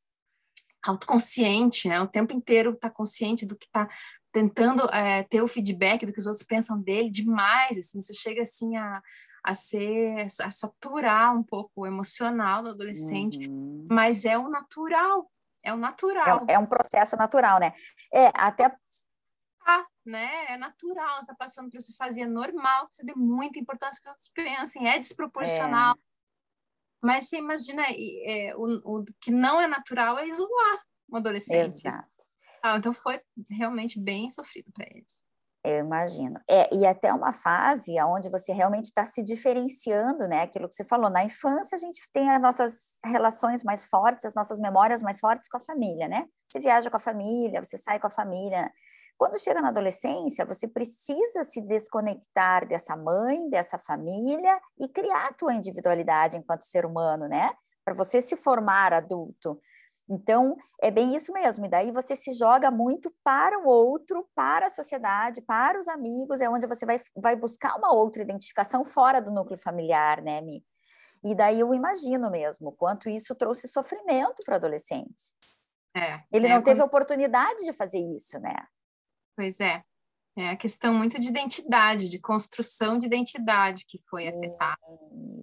[0.85, 1.99] autoconsciente, né?
[2.01, 3.87] O tempo inteiro está consciente do que está
[4.31, 8.41] tentando é, ter o feedback do que os outros pensam dele demais, assim, você chega
[8.41, 9.01] assim a,
[9.41, 13.87] a ser, a saturar um pouco o emocional do adolescente, uhum.
[13.89, 15.31] mas é o natural,
[15.63, 16.45] é o natural.
[16.49, 17.71] É, é, um processo natural, né?
[18.13, 18.75] É, até...
[19.65, 20.47] Ah, né?
[20.49, 24.07] É natural, você está passando por essa fase, é normal, você dê muita importância que
[24.09, 25.95] os outros pensem, é desproporcional.
[25.95, 26.14] É.
[27.05, 31.85] Mas você imagina, é, o, o que não é natural é isolar um adolescente.
[31.85, 32.09] Exato.
[32.63, 35.23] Ah, então foi realmente bem sofrido para eles.
[35.67, 36.39] Eu imagino.
[36.47, 40.43] É, e até uma fase onde você realmente está se diferenciando, né?
[40.43, 44.35] Aquilo que você falou, na infância a gente tem as nossas relações mais fortes, as
[44.35, 46.27] nossas memórias mais fortes com a família, né?
[46.47, 48.71] Você viaja com a família, você sai com a família.
[49.17, 55.33] Quando chega na adolescência, você precisa se desconectar dessa mãe, dessa família e criar a
[55.33, 57.51] tua individualidade enquanto ser humano, né?
[57.83, 59.59] Para você se formar adulto.
[60.07, 61.65] Então, é bem isso mesmo.
[61.65, 66.41] E daí você se joga muito para o outro, para a sociedade, para os amigos,
[66.41, 70.63] é onde você vai, vai buscar uma outra identificação fora do núcleo familiar, né, Mi?
[71.23, 75.33] E daí eu imagino mesmo quanto isso trouxe sofrimento para o adolescente.
[75.95, 78.55] É, Ele é, não teve oportunidade de fazer isso, né?
[79.35, 79.81] Pois é.
[80.37, 84.77] É a questão muito de identidade, de construção de identidade que foi afetada.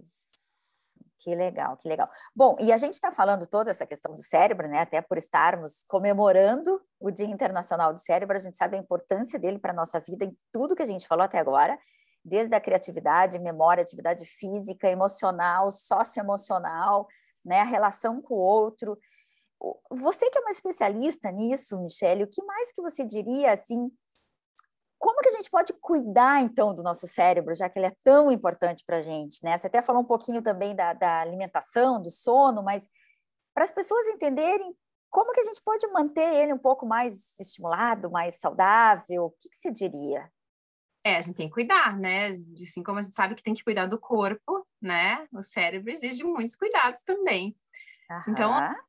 [0.02, 0.31] Isso.
[1.22, 2.10] Que legal, que legal.
[2.34, 4.80] Bom, e a gente está falando toda essa questão do cérebro, né?
[4.80, 9.56] Até por estarmos comemorando o Dia Internacional do Cérebro, a gente sabe a importância dele
[9.56, 11.78] para a nossa vida em tudo que a gente falou até agora,
[12.24, 17.06] desde a criatividade, memória, atividade física, emocional, socioemocional,
[17.44, 17.60] né?
[17.60, 18.98] A relação com o outro.
[19.92, 23.92] Você que é uma especialista nisso, Michele, o que mais que você diria assim
[25.02, 28.30] como que a gente pode cuidar, então, do nosso cérebro, já que ele é tão
[28.30, 29.58] importante para a gente, né?
[29.58, 32.88] Você até falou um pouquinho também da, da alimentação, do sono, mas
[33.52, 34.72] para as pessoas entenderem
[35.10, 39.48] como que a gente pode manter ele um pouco mais estimulado, mais saudável, o que,
[39.48, 40.30] que você diria?
[41.04, 42.30] É, a gente tem que cuidar, né?
[42.62, 45.26] Assim como a gente sabe que tem que cuidar do corpo, né?
[45.32, 47.56] O cérebro exige muitos cuidados também.
[48.28, 48.70] Então, Aham.
[48.70, 48.84] Então,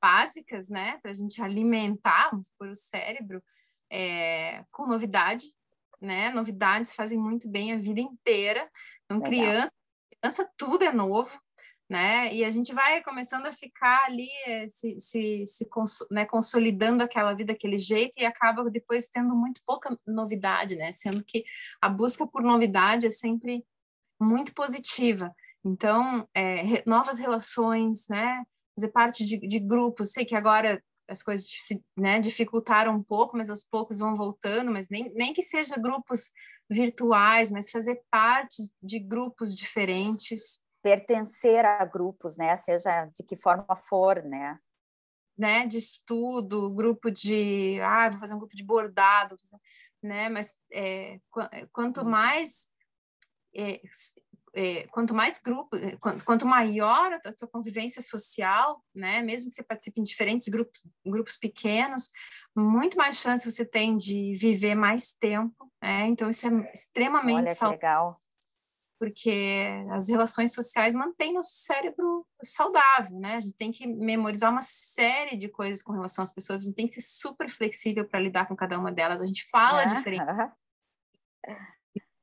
[0.00, 0.98] básicas, né?
[1.02, 3.42] Para a gente alimentar, vamos por o cérebro,
[3.90, 5.55] é, com novidade,
[6.00, 6.30] né?
[6.30, 8.68] Novidades fazem muito bem a vida inteira.
[9.04, 9.72] Então, criança,
[10.10, 11.38] criança tudo é novo,
[11.88, 12.34] né?
[12.34, 15.68] E a gente vai começando a ficar ali eh, se, se, se
[16.10, 20.90] né, consolidando aquela vida daquele jeito e acaba depois tendo muito pouca novidade, né?
[20.92, 21.44] Sendo que
[21.80, 23.64] a busca por novidade é sempre
[24.20, 25.34] muito positiva.
[25.64, 28.44] Então, é, novas relações, né?
[28.78, 30.12] Fazer parte de, de grupos.
[30.12, 31.46] Sei que agora as coisas
[31.96, 36.32] né, dificultaram um pouco, mas aos poucos vão voltando, mas nem, nem que seja grupos
[36.68, 40.60] virtuais, mas fazer parte de grupos diferentes.
[40.82, 42.56] Pertencer a grupos, né?
[42.56, 44.58] Seja de que forma for, né?
[45.36, 49.36] Né, de estudo, grupo de, ah, vou fazer um grupo de bordado,
[50.02, 50.28] né?
[50.30, 51.20] Mas é,
[51.72, 52.08] quanto uhum.
[52.08, 52.68] mais
[53.54, 53.80] é,
[54.56, 59.54] é, quanto mais grupo, é, quanto, quanto, maior a tua convivência social, né, mesmo que
[59.54, 62.10] você participe em diferentes grupos, grupos pequenos,
[62.56, 66.06] muito mais chance você tem de viver mais tempo, né?
[66.06, 68.20] Então isso é extremamente Olha, legal.
[68.98, 73.36] Porque as relações sociais mantêm nosso cérebro saudável, né?
[73.36, 76.76] A gente tem que memorizar uma série de coisas com relação às pessoas, a gente
[76.76, 79.20] tem que ser super flexível para lidar com cada uma delas.
[79.20, 80.24] A gente fala diferente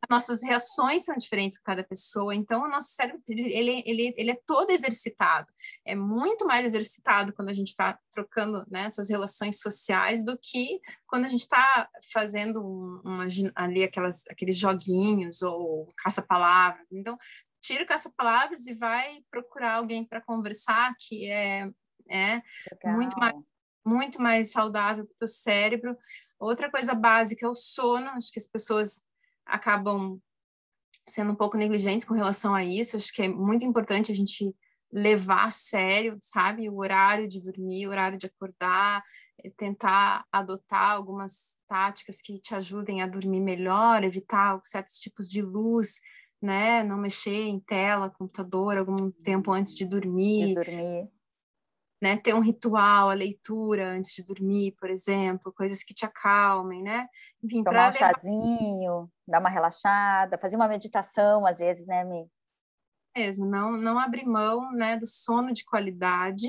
[0.09, 4.39] nossas reações são diferentes com cada pessoa, então o nosso cérebro ele, ele, ele é
[4.45, 5.47] todo exercitado,
[5.85, 10.79] é muito mais exercitado quando a gente está trocando né, essas relações sociais do que
[11.07, 12.61] quando a gente está fazendo
[13.03, 16.85] uma, ali aquelas, aqueles joguinhos ou caça-palavras.
[16.91, 17.17] Então,
[17.61, 21.69] tira o caça-palavras e vai procurar alguém para conversar, que é,
[22.09, 22.41] é
[22.85, 23.35] muito, mais,
[23.85, 25.97] muito mais saudável para o teu cérebro.
[26.39, 29.05] Outra coisa básica é o sono, acho que as pessoas
[29.45, 30.19] acabam
[31.07, 32.95] sendo um pouco negligentes com relação a isso.
[32.95, 34.55] Acho que é muito importante a gente
[34.91, 39.03] levar a sério, sabe, o horário de dormir, o horário de acordar,
[39.43, 45.41] eh, tentar adotar algumas táticas que te ajudem a dormir melhor, evitar certos tipos de
[45.41, 45.99] luz,
[46.39, 50.47] né, não mexer em tela, computador algum tempo antes de dormir.
[50.47, 51.12] De dormir
[52.03, 52.17] né?
[52.17, 57.07] Ter um ritual, a leitura antes de dormir, por exemplo, coisas que te acalmem, né?
[57.41, 57.97] Enfim, Tomar um levar...
[57.97, 62.27] chazinho, dar uma relaxada, fazer uma meditação, às vezes, né, Mi?
[63.15, 66.45] Mesmo, não, não abrir mão, né, do sono de qualidade.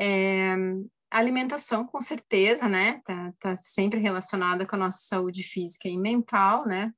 [0.00, 0.54] É,
[1.10, 3.02] alimentação, com certeza, né?
[3.04, 6.90] Tá, tá sempre relacionada com a nossa saúde física e mental, né?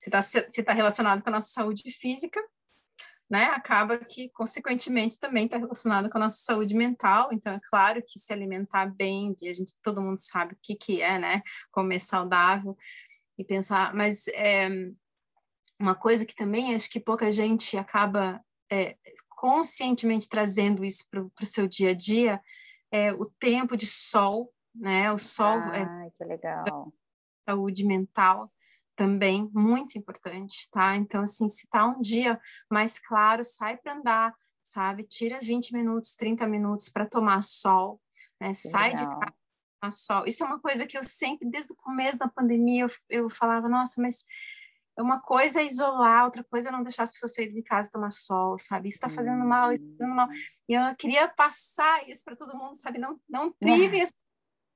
[0.00, 2.40] Se está se tá relacionado com a nossa saúde física,
[3.30, 3.44] né?
[3.44, 7.28] Acaba que, consequentemente, também está relacionada com a nossa saúde mental.
[7.32, 11.00] Então, é claro que se alimentar bem, a gente, todo mundo sabe o que, que
[11.00, 11.42] é, né?
[11.70, 12.76] Comer saudável
[13.38, 14.68] e pensar, mas é,
[15.78, 18.96] uma coisa que também acho que pouca gente acaba é,
[19.30, 22.40] conscientemente trazendo isso para o seu dia a dia
[22.92, 25.10] é o tempo de sol, né?
[25.12, 26.92] O sol ah, é que legal.
[27.48, 28.50] saúde mental
[29.00, 30.94] também muito importante, tá?
[30.94, 32.38] Então assim, se tá um dia
[32.70, 35.04] mais claro, sai para andar, sabe?
[35.04, 37.98] Tira 20 minutos, 30 minutos para tomar sol,
[38.38, 38.52] né?
[38.52, 39.32] Sai de casa
[39.80, 40.26] tomar sol.
[40.26, 43.70] Isso é uma coisa que eu sempre desde o começo da pandemia eu, eu falava,
[43.70, 44.22] nossa, mas
[44.98, 47.92] uma coisa é isolar, outra coisa é não deixar as pessoas saírem de casa e
[47.92, 48.88] tomar sol, sabe?
[48.88, 50.28] Isso está fazendo mal, isso está fazendo mal.
[50.68, 52.98] E eu queria passar isso para todo mundo, sabe?
[52.98, 54.12] Não, não prive esse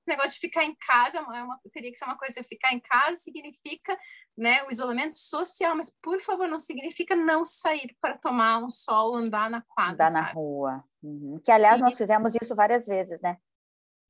[0.08, 3.18] negócio de ficar em casa, é uma, teria que ser uma coisa, ficar em casa
[3.18, 3.98] significa
[4.36, 9.14] né, o isolamento social, mas por favor, não significa não sair para tomar um sol,
[9.14, 9.92] andar na quadra.
[9.92, 10.26] Andar sabe?
[10.26, 10.84] na rua.
[11.02, 11.40] Uhum.
[11.42, 13.36] Que, aliás, nós fizemos isso várias vezes, né?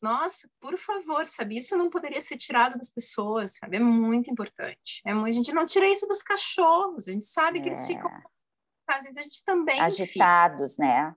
[0.01, 1.57] Nossa, por favor, sabe?
[1.57, 3.79] Isso não poderia ser tirado das pessoas, sabe?
[3.79, 5.01] É muito importante.
[5.05, 5.29] É muito...
[5.29, 7.63] A gente não tira isso dos cachorros, a gente sabe é.
[7.63, 8.11] que eles ficam.
[8.11, 8.23] É.
[8.87, 9.81] Às vezes a gente também.
[9.81, 10.85] Agitados, fica.
[10.85, 11.17] né?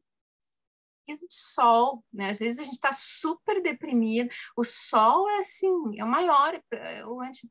[1.13, 2.29] De sol, né?
[2.29, 4.29] Às vezes a gente está super deprimido.
[4.55, 7.49] O sol é assim, é o maior, é o anti,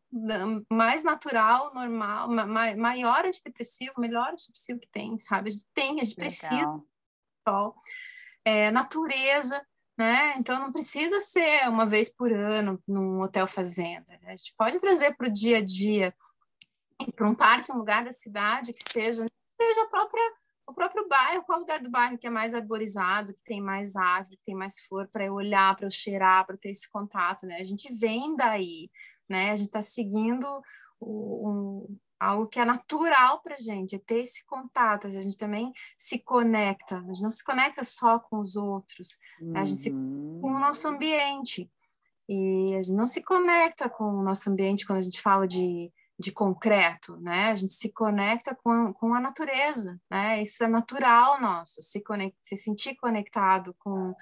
[0.70, 2.28] mais natural, normal,
[2.76, 5.48] maior antidepressivo, melhor antidepressivo que tem, sabe?
[5.48, 6.86] A gente tem, a gente precisa do
[7.48, 7.74] sol.
[8.44, 9.64] É, natureza,
[9.98, 10.34] né?
[10.36, 14.06] Então não precisa ser uma vez por ano num hotel fazenda.
[14.22, 14.32] Né?
[14.32, 16.14] A gente pode trazer para o dia a dia,
[17.14, 19.26] para um parque, um lugar da cidade que seja,
[19.60, 20.32] seja a própria
[20.66, 24.36] o próprio bairro, qual lugar do bairro que é mais arborizado, que tem mais árvore,
[24.36, 27.58] que tem mais flor para eu olhar, para eu cheirar, para ter esse contato, né?
[27.60, 28.90] A gente vem daí,
[29.28, 29.52] né?
[29.52, 30.46] A gente está seguindo
[31.00, 31.88] o,
[32.18, 35.06] algo que é natural para a gente, é ter esse contato.
[35.06, 39.56] A gente também se conecta, a gente não se conecta só com os outros, uhum.
[39.56, 41.70] a gente se com o nosso ambiente.
[42.28, 45.92] E a gente não se conecta com o nosso ambiente quando a gente fala de,
[46.18, 47.50] de concreto, né?
[47.50, 50.42] A gente se conecta com, com a natureza, né?
[50.42, 54.14] Isso é natural nosso, se, conect, se sentir conectado com,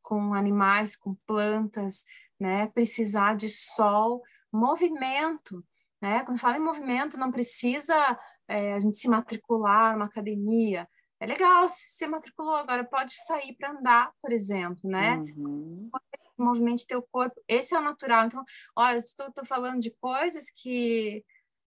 [0.00, 2.04] com animais, com plantas,
[2.40, 2.68] né?
[2.68, 5.64] Precisar de sol, movimento,
[6.00, 6.24] né?
[6.24, 10.88] Quando fala em movimento, não precisa é, a gente se matricular numa academia.
[11.20, 15.18] É legal, se se matriculou, agora pode sair para andar, por exemplo, né?
[15.36, 15.88] Uhum.
[16.36, 18.26] Movimente teu corpo, esse é o natural.
[18.26, 18.42] Então,
[18.74, 21.24] olha, estou falando de coisas que,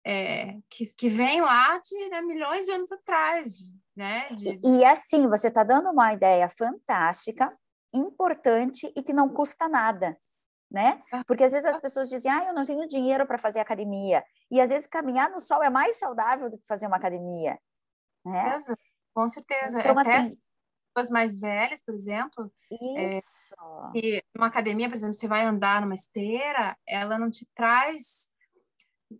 [0.06, 4.28] é, que, que vem lá de né, milhões de anos atrás, né?
[4.30, 4.60] De...
[4.64, 7.56] E, e assim, você está dando uma ideia fantástica,
[7.92, 10.16] importante e que não custa nada
[10.70, 11.02] né?
[11.26, 14.24] Porque às vezes as pessoas dizem, ah, eu não tenho dinheiro para fazer academia.
[14.50, 17.58] E às vezes caminhar no sol é mais saudável do que fazer uma academia,
[18.24, 18.56] né?
[19.12, 19.80] Com certeza.
[19.80, 20.36] Então, Até assim,
[20.94, 23.54] pessoas mais velhas, por exemplo, isso.
[23.94, 28.30] É, e uma academia, por exemplo, você vai andar numa esteira, ela não te traz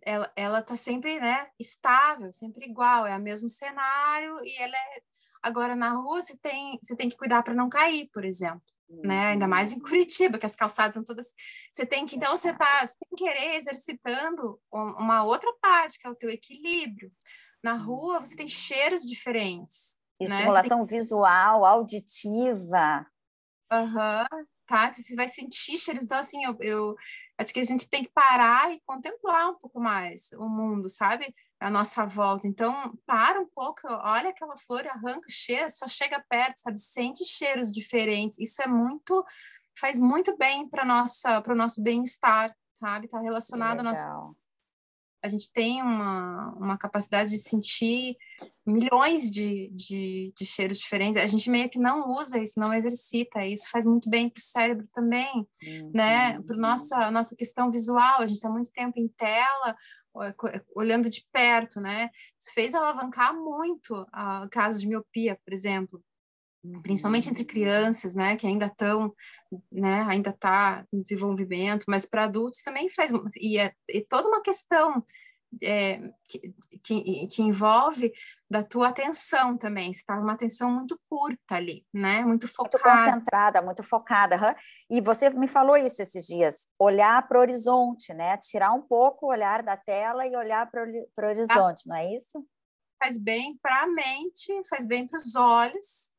[0.03, 5.01] ela, ela tá sempre, né, estável, sempre igual, é o mesmo cenário e ela é
[5.41, 8.63] agora na rua você tem você tem que cuidar para não cair, por exemplo
[9.03, 9.27] né?
[9.27, 9.81] Ainda mais em uhum.
[9.87, 11.33] Curitiba, que as calçadas são todas.
[11.71, 16.15] Você tem que, então, você está, sem querer, exercitando uma outra parte, que é o
[16.15, 17.11] teu equilíbrio.
[17.63, 18.51] Na rua, você tem uhum.
[18.51, 19.97] cheiros diferentes.
[20.19, 20.85] Estimulação né?
[20.85, 23.05] visual, auditiva.
[23.71, 24.89] Aham, uhum, tá?
[24.89, 26.05] Você vai sentir cheiros.
[26.05, 26.95] Então, assim, eu, eu
[27.37, 31.33] acho que a gente tem que parar e contemplar um pouco mais o mundo, sabe?
[31.61, 32.47] a nossa volta.
[32.47, 36.81] Então, para um pouco, olha aquela flor, arranca o cheiro, só chega perto, sabe?
[36.81, 38.39] Sente cheiros diferentes.
[38.39, 39.23] Isso é muito,
[39.79, 43.05] faz muito bem para nossa, para o nosso bem-estar, sabe?
[43.05, 44.09] Está relacionado a nossa.
[45.23, 48.17] A gente tem uma, uma capacidade de sentir
[48.65, 51.21] milhões de, de, de cheiros diferentes.
[51.21, 53.45] A gente meio que não usa isso, não exercita.
[53.45, 55.91] Isso faz muito bem para o cérebro também, uhum.
[55.93, 56.41] né?
[56.41, 58.21] Para nossa nossa questão visual.
[58.21, 59.75] A gente está muito tempo em tela
[60.75, 62.09] olhando de perto, né?
[62.37, 66.03] Isso fez alavancar muito o caso de miopia, por exemplo,
[66.83, 67.47] principalmente entre uhum.
[67.47, 69.13] crianças, né, que ainda estão,
[69.71, 74.41] né, ainda está em desenvolvimento, mas para adultos também faz e é, é toda uma
[74.41, 75.03] questão
[75.61, 76.53] é, que,
[76.83, 78.13] que, que, envolve
[78.49, 79.91] da tua atenção também.
[79.91, 82.23] Você está uma atenção muito curta ali, né?
[82.23, 82.77] Muito focada.
[82.77, 84.35] Muito concentrada, muito focada.
[84.37, 84.55] Uhum.
[84.97, 88.37] E você me falou isso esses dias, olhar para o horizonte, né?
[88.37, 92.45] Tirar um pouco o olhar da tela e olhar para o horizonte, não é isso?
[92.97, 96.13] Faz bem para a mente, faz bem para os olhos,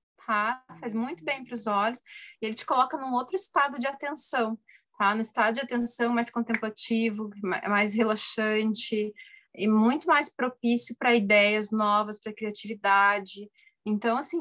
[0.81, 2.01] Faz muito bem para os olhos.
[2.41, 4.59] E ele te coloca num outro estado de atenção,
[4.99, 5.15] tá?
[5.15, 7.31] No estado de atenção mais contemplativo,
[7.69, 9.13] mais relaxante
[9.55, 13.51] e muito mais propício para ideias novas, para criatividade.
[13.85, 14.41] Então, assim,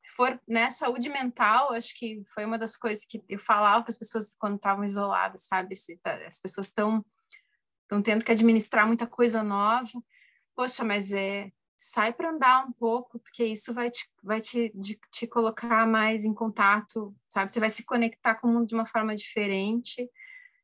[0.00, 3.90] se for né, saúde mental, acho que foi uma das coisas que eu falava para
[3.90, 5.74] as pessoas quando estavam isoladas, sabe?
[6.02, 7.04] Tá, as pessoas estão
[7.82, 9.90] estão tendo que administrar muita coisa nova.
[10.56, 11.50] Poxa, mas é
[11.86, 16.24] sai para andar um pouco, porque isso vai te, vai te, de, te colocar mais
[16.24, 17.52] em contato, sabe?
[17.52, 20.10] Você vai se conectar com o mundo de uma forma diferente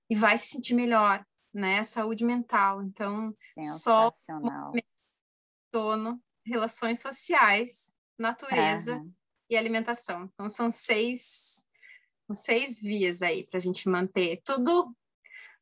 [0.09, 1.83] e vai se sentir melhor, né?
[1.83, 2.83] Saúde mental.
[2.83, 4.11] Então, só
[5.71, 9.13] sono, relações sociais, natureza uhum.
[9.51, 10.25] e alimentação.
[10.33, 11.67] Então, são seis,
[12.27, 14.97] são seis vias aí para a gente manter tudo,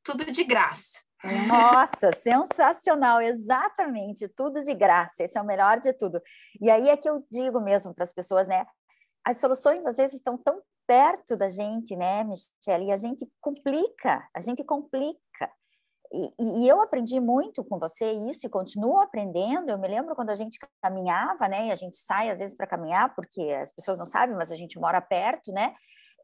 [0.04, 1.00] tudo de graça.
[1.24, 6.22] Nossa, sensacional, exatamente, tudo de graça, esse é o melhor de tudo.
[6.60, 8.64] E aí é que eu digo mesmo para as pessoas, né?
[9.24, 12.86] As soluções às vezes estão tão perto da gente, né, Michelle?
[12.86, 15.18] E a gente complica, a gente complica.
[16.10, 19.68] E, e, eu aprendi muito com você isso e continuo aprendendo.
[19.68, 21.66] Eu me lembro quando a gente caminhava, né?
[21.66, 24.56] E a gente sai às vezes para caminhar, porque as pessoas não sabem, mas a
[24.56, 25.74] gente mora perto, né?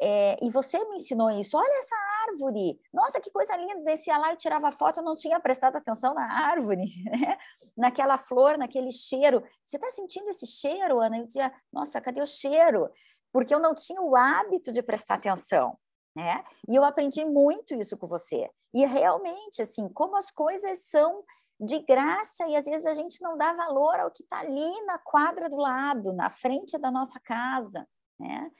[0.01, 1.57] É, e você me ensinou isso.
[1.57, 1.95] Olha essa
[2.29, 2.81] árvore!
[2.93, 3.81] Nossa, que coisa linda!
[3.85, 7.39] Descia lá e tirava foto, eu não tinha prestado atenção na árvore, né?
[7.77, 9.43] naquela flor, naquele cheiro.
[9.65, 11.19] Você está sentindo esse cheiro, Ana?
[11.19, 12.91] Eu dizia, nossa, cadê o cheiro?
[13.33, 15.79] Porque eu não tinha o hábito de prestar atenção.
[16.17, 16.45] Né?
[16.69, 18.49] E eu aprendi muito isso com você.
[18.73, 21.25] E realmente, assim, como as coisas são
[21.61, 24.99] de graça e às vezes a gente não dá valor ao que está ali na
[24.99, 27.87] quadra do lado, na frente da nossa casa,
[28.19, 28.51] né?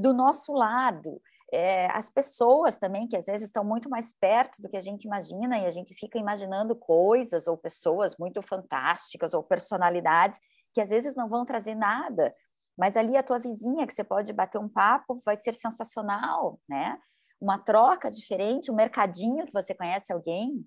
[0.00, 1.20] Do nosso lado.
[1.52, 5.04] É, as pessoas também, que às vezes estão muito mais perto do que a gente
[5.04, 10.38] imagina, e a gente fica imaginando coisas ou pessoas muito fantásticas ou personalidades
[10.74, 12.34] que às vezes não vão trazer nada,
[12.76, 16.98] mas ali a tua vizinha, que você pode bater um papo, vai ser sensacional, né?
[17.40, 20.64] Uma troca diferente, um mercadinho que você conhece alguém.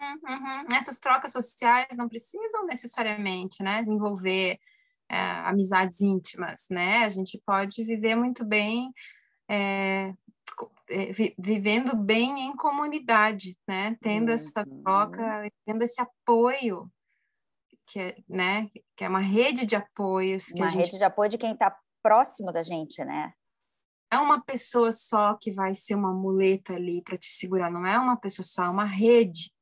[0.00, 0.76] Uhum.
[0.76, 4.58] Essas trocas sociais não precisam necessariamente, né, envolver
[5.10, 7.04] é, amizades íntimas, né?
[7.04, 8.92] A gente pode viver muito bem,
[9.48, 10.14] é,
[10.88, 13.96] é vi, vivendo bem em comunidade, né?
[14.00, 14.34] Tendo uhum.
[14.34, 16.88] essa troca, tendo esse apoio,
[17.86, 18.70] que é, né?
[18.96, 20.52] Que é uma rede de apoios.
[20.52, 20.86] uma gente...
[20.86, 23.32] rede de apoio de quem está próximo da gente, né?
[24.12, 27.96] é uma pessoa só que vai ser uma muleta ali para te segurar, não é
[27.96, 29.52] uma pessoa só, é uma rede.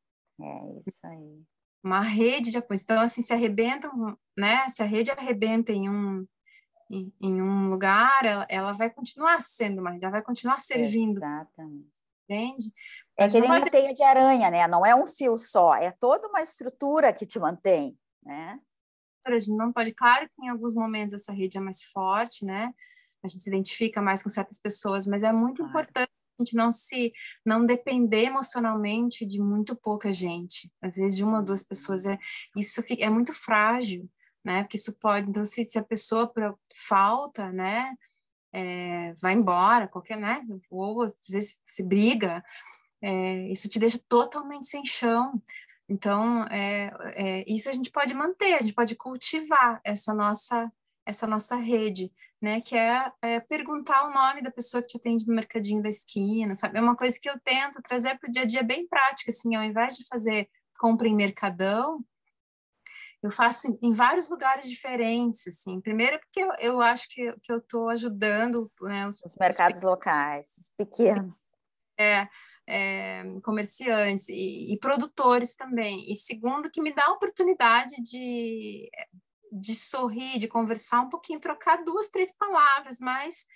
[0.41, 1.45] É isso aí
[1.83, 2.79] uma rede de apoio.
[2.83, 3.91] Então, assim, se arrebenta,
[4.37, 4.69] né?
[4.69, 6.27] Se a rede arrebenta em um,
[6.91, 11.19] em, em um lugar, ela, ela, vai continuar sendo uma rede, ela vai continuar servindo.
[11.19, 11.99] Exatamente.
[12.25, 12.73] Entende?
[13.17, 14.67] É que nem uma teia de aranha, né?
[14.69, 18.61] Não é um fio só, é toda uma estrutura que te mantém, né?
[19.25, 22.73] A gente não pode, claro que em alguns momentos essa rede é mais forte, né?
[23.23, 25.71] A gente se identifica mais com certas pessoas, mas é muito claro.
[25.71, 27.13] importante gente não se
[27.45, 30.71] não depender emocionalmente de muito pouca gente.
[30.81, 32.19] Às vezes de uma ou duas pessoas é
[32.57, 34.09] isso fica, é muito frágil,
[34.45, 34.63] né?
[34.63, 36.33] Porque isso pode então se, se a pessoa
[36.87, 37.95] falta, né,
[38.53, 40.43] é, vai embora, qualquer, né?
[40.71, 42.43] Ou às vezes se briga,
[43.03, 45.41] é, isso te deixa totalmente sem chão.
[45.89, 50.71] Então, é, é, isso a gente pode manter, a gente pode cultivar essa nossa
[51.07, 52.61] essa nossa rede né?
[52.61, 56.55] Que é, é, perguntar o nome da pessoa que te atende no mercadinho da esquina,
[56.55, 56.79] sabe?
[56.79, 59.55] É uma coisa que eu tento trazer para o dia a dia bem prática, assim,
[59.55, 62.05] ao invés de fazer compra em mercadão,
[63.23, 65.81] eu faço em, vários lugares diferentes, assim.
[65.81, 69.85] Primeiro porque eu, eu acho que, que eu estou ajudando né, os, os mercados os
[69.85, 71.35] locais, pequenos.
[71.99, 72.29] É,
[72.69, 76.11] é, comerciantes e, e, produtores também.
[76.11, 78.89] E segundo, que me dá a oportunidade de
[79.53, 83.47] de sorrir, de conversar um pouquinho, trocar duas, três palavras, mas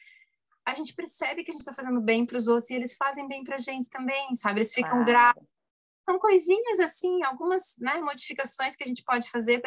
[0.64, 3.26] a gente percebe que a gente está fazendo bem para os outros e eles fazem
[3.26, 4.60] bem para a gente também, sabe?
[4.60, 5.04] Eles ficam claro.
[5.04, 5.44] gratos.
[6.08, 9.62] São coisinhas assim, algumas né, modificações que a gente pode fazer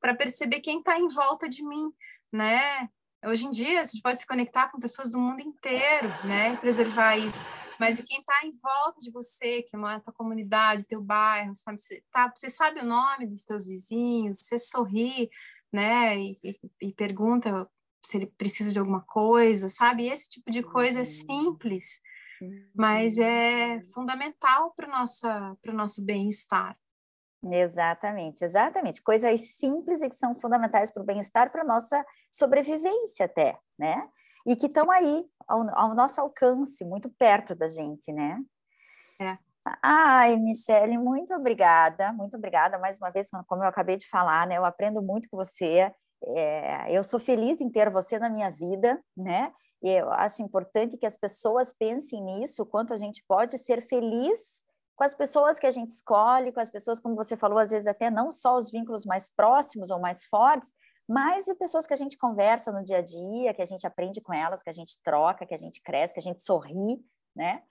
[0.00, 1.90] para perceber quem está em volta de mim,
[2.32, 2.88] né?
[3.24, 6.56] Hoje em dia, a gente pode se conectar com pessoas do mundo inteiro, né?
[6.56, 7.44] Preservar isso.
[7.78, 11.54] Mas e quem está em volta de você, que é a tua comunidade, teu bairro,
[11.54, 11.78] sabe?
[11.78, 15.30] Você, tá, você sabe o nome dos teus vizinhos, você sorri,
[15.72, 16.18] né?
[16.18, 16.36] E,
[16.80, 17.68] e, pergunta
[18.04, 20.08] se ele precisa de alguma coisa, sabe?
[20.08, 21.04] Esse tipo de coisa é uhum.
[21.04, 22.00] simples,
[22.74, 23.82] mas é uhum.
[23.92, 26.76] fundamental para o nosso bem-estar.
[27.42, 29.02] Exatamente, exatamente.
[29.02, 34.08] Coisas simples e que são fundamentais para o bem-estar, para a nossa sobrevivência até, né?
[34.46, 38.42] E que estão aí, ao, ao, nosso alcance, muito perto da gente, né?
[39.18, 39.38] É.
[39.82, 44.56] Ai, Michele, muito obrigada, muito obrigada mais uma vez, como eu acabei de falar, né?
[44.56, 45.92] Eu aprendo muito com você
[46.24, 49.52] É, eu sou feliz em ter você na minha vida, né?
[49.82, 54.64] E eu acho importante que as pessoas pensem nisso, quanto a gente pode ser feliz
[54.96, 57.86] com as pessoas que a gente escolhe, com as pessoas, como você falou, às vezes
[57.86, 60.72] até não só os vínculos mais próximos ou mais fortes,
[61.08, 64.20] mas de pessoas que a gente conversa no dia a dia, que a gente aprende
[64.20, 67.02] com elas, que a gente troca, que a gente cresce, que a gente sorri,
[67.34, 67.62] né?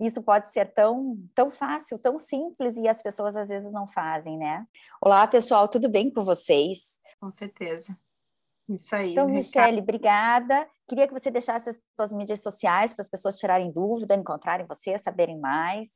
[0.00, 4.36] Isso pode ser tão, tão fácil, tão simples e as pessoas às vezes não fazem,
[4.36, 4.66] né?
[5.00, 7.00] Olá, pessoal, tudo bem com vocês?
[7.20, 7.96] Com certeza.
[8.68, 9.12] Isso aí.
[9.12, 10.66] Então, Michele, obrigada.
[10.88, 14.98] Queria que você deixasse as suas mídias sociais para as pessoas tirarem dúvida, encontrarem você,
[14.98, 15.88] saberem mais.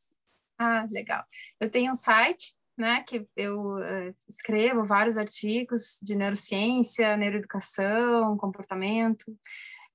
[0.59, 1.25] Ah, legal.
[1.59, 9.37] Eu tenho um site, né, que eu uh, escrevo vários artigos de neurociência, neuroeducação, comportamento.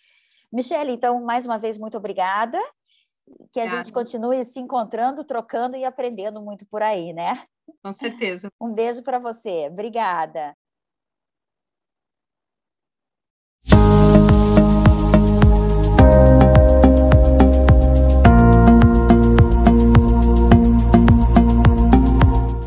[0.52, 2.58] Michele, então, mais uma vez, muito obrigada.
[3.52, 3.84] Que a obrigada.
[3.84, 7.43] gente continue se encontrando, trocando e aprendendo muito por aí, né?
[7.84, 8.49] Com certeza.
[8.59, 9.68] Um beijo para você.
[9.70, 10.55] Obrigada.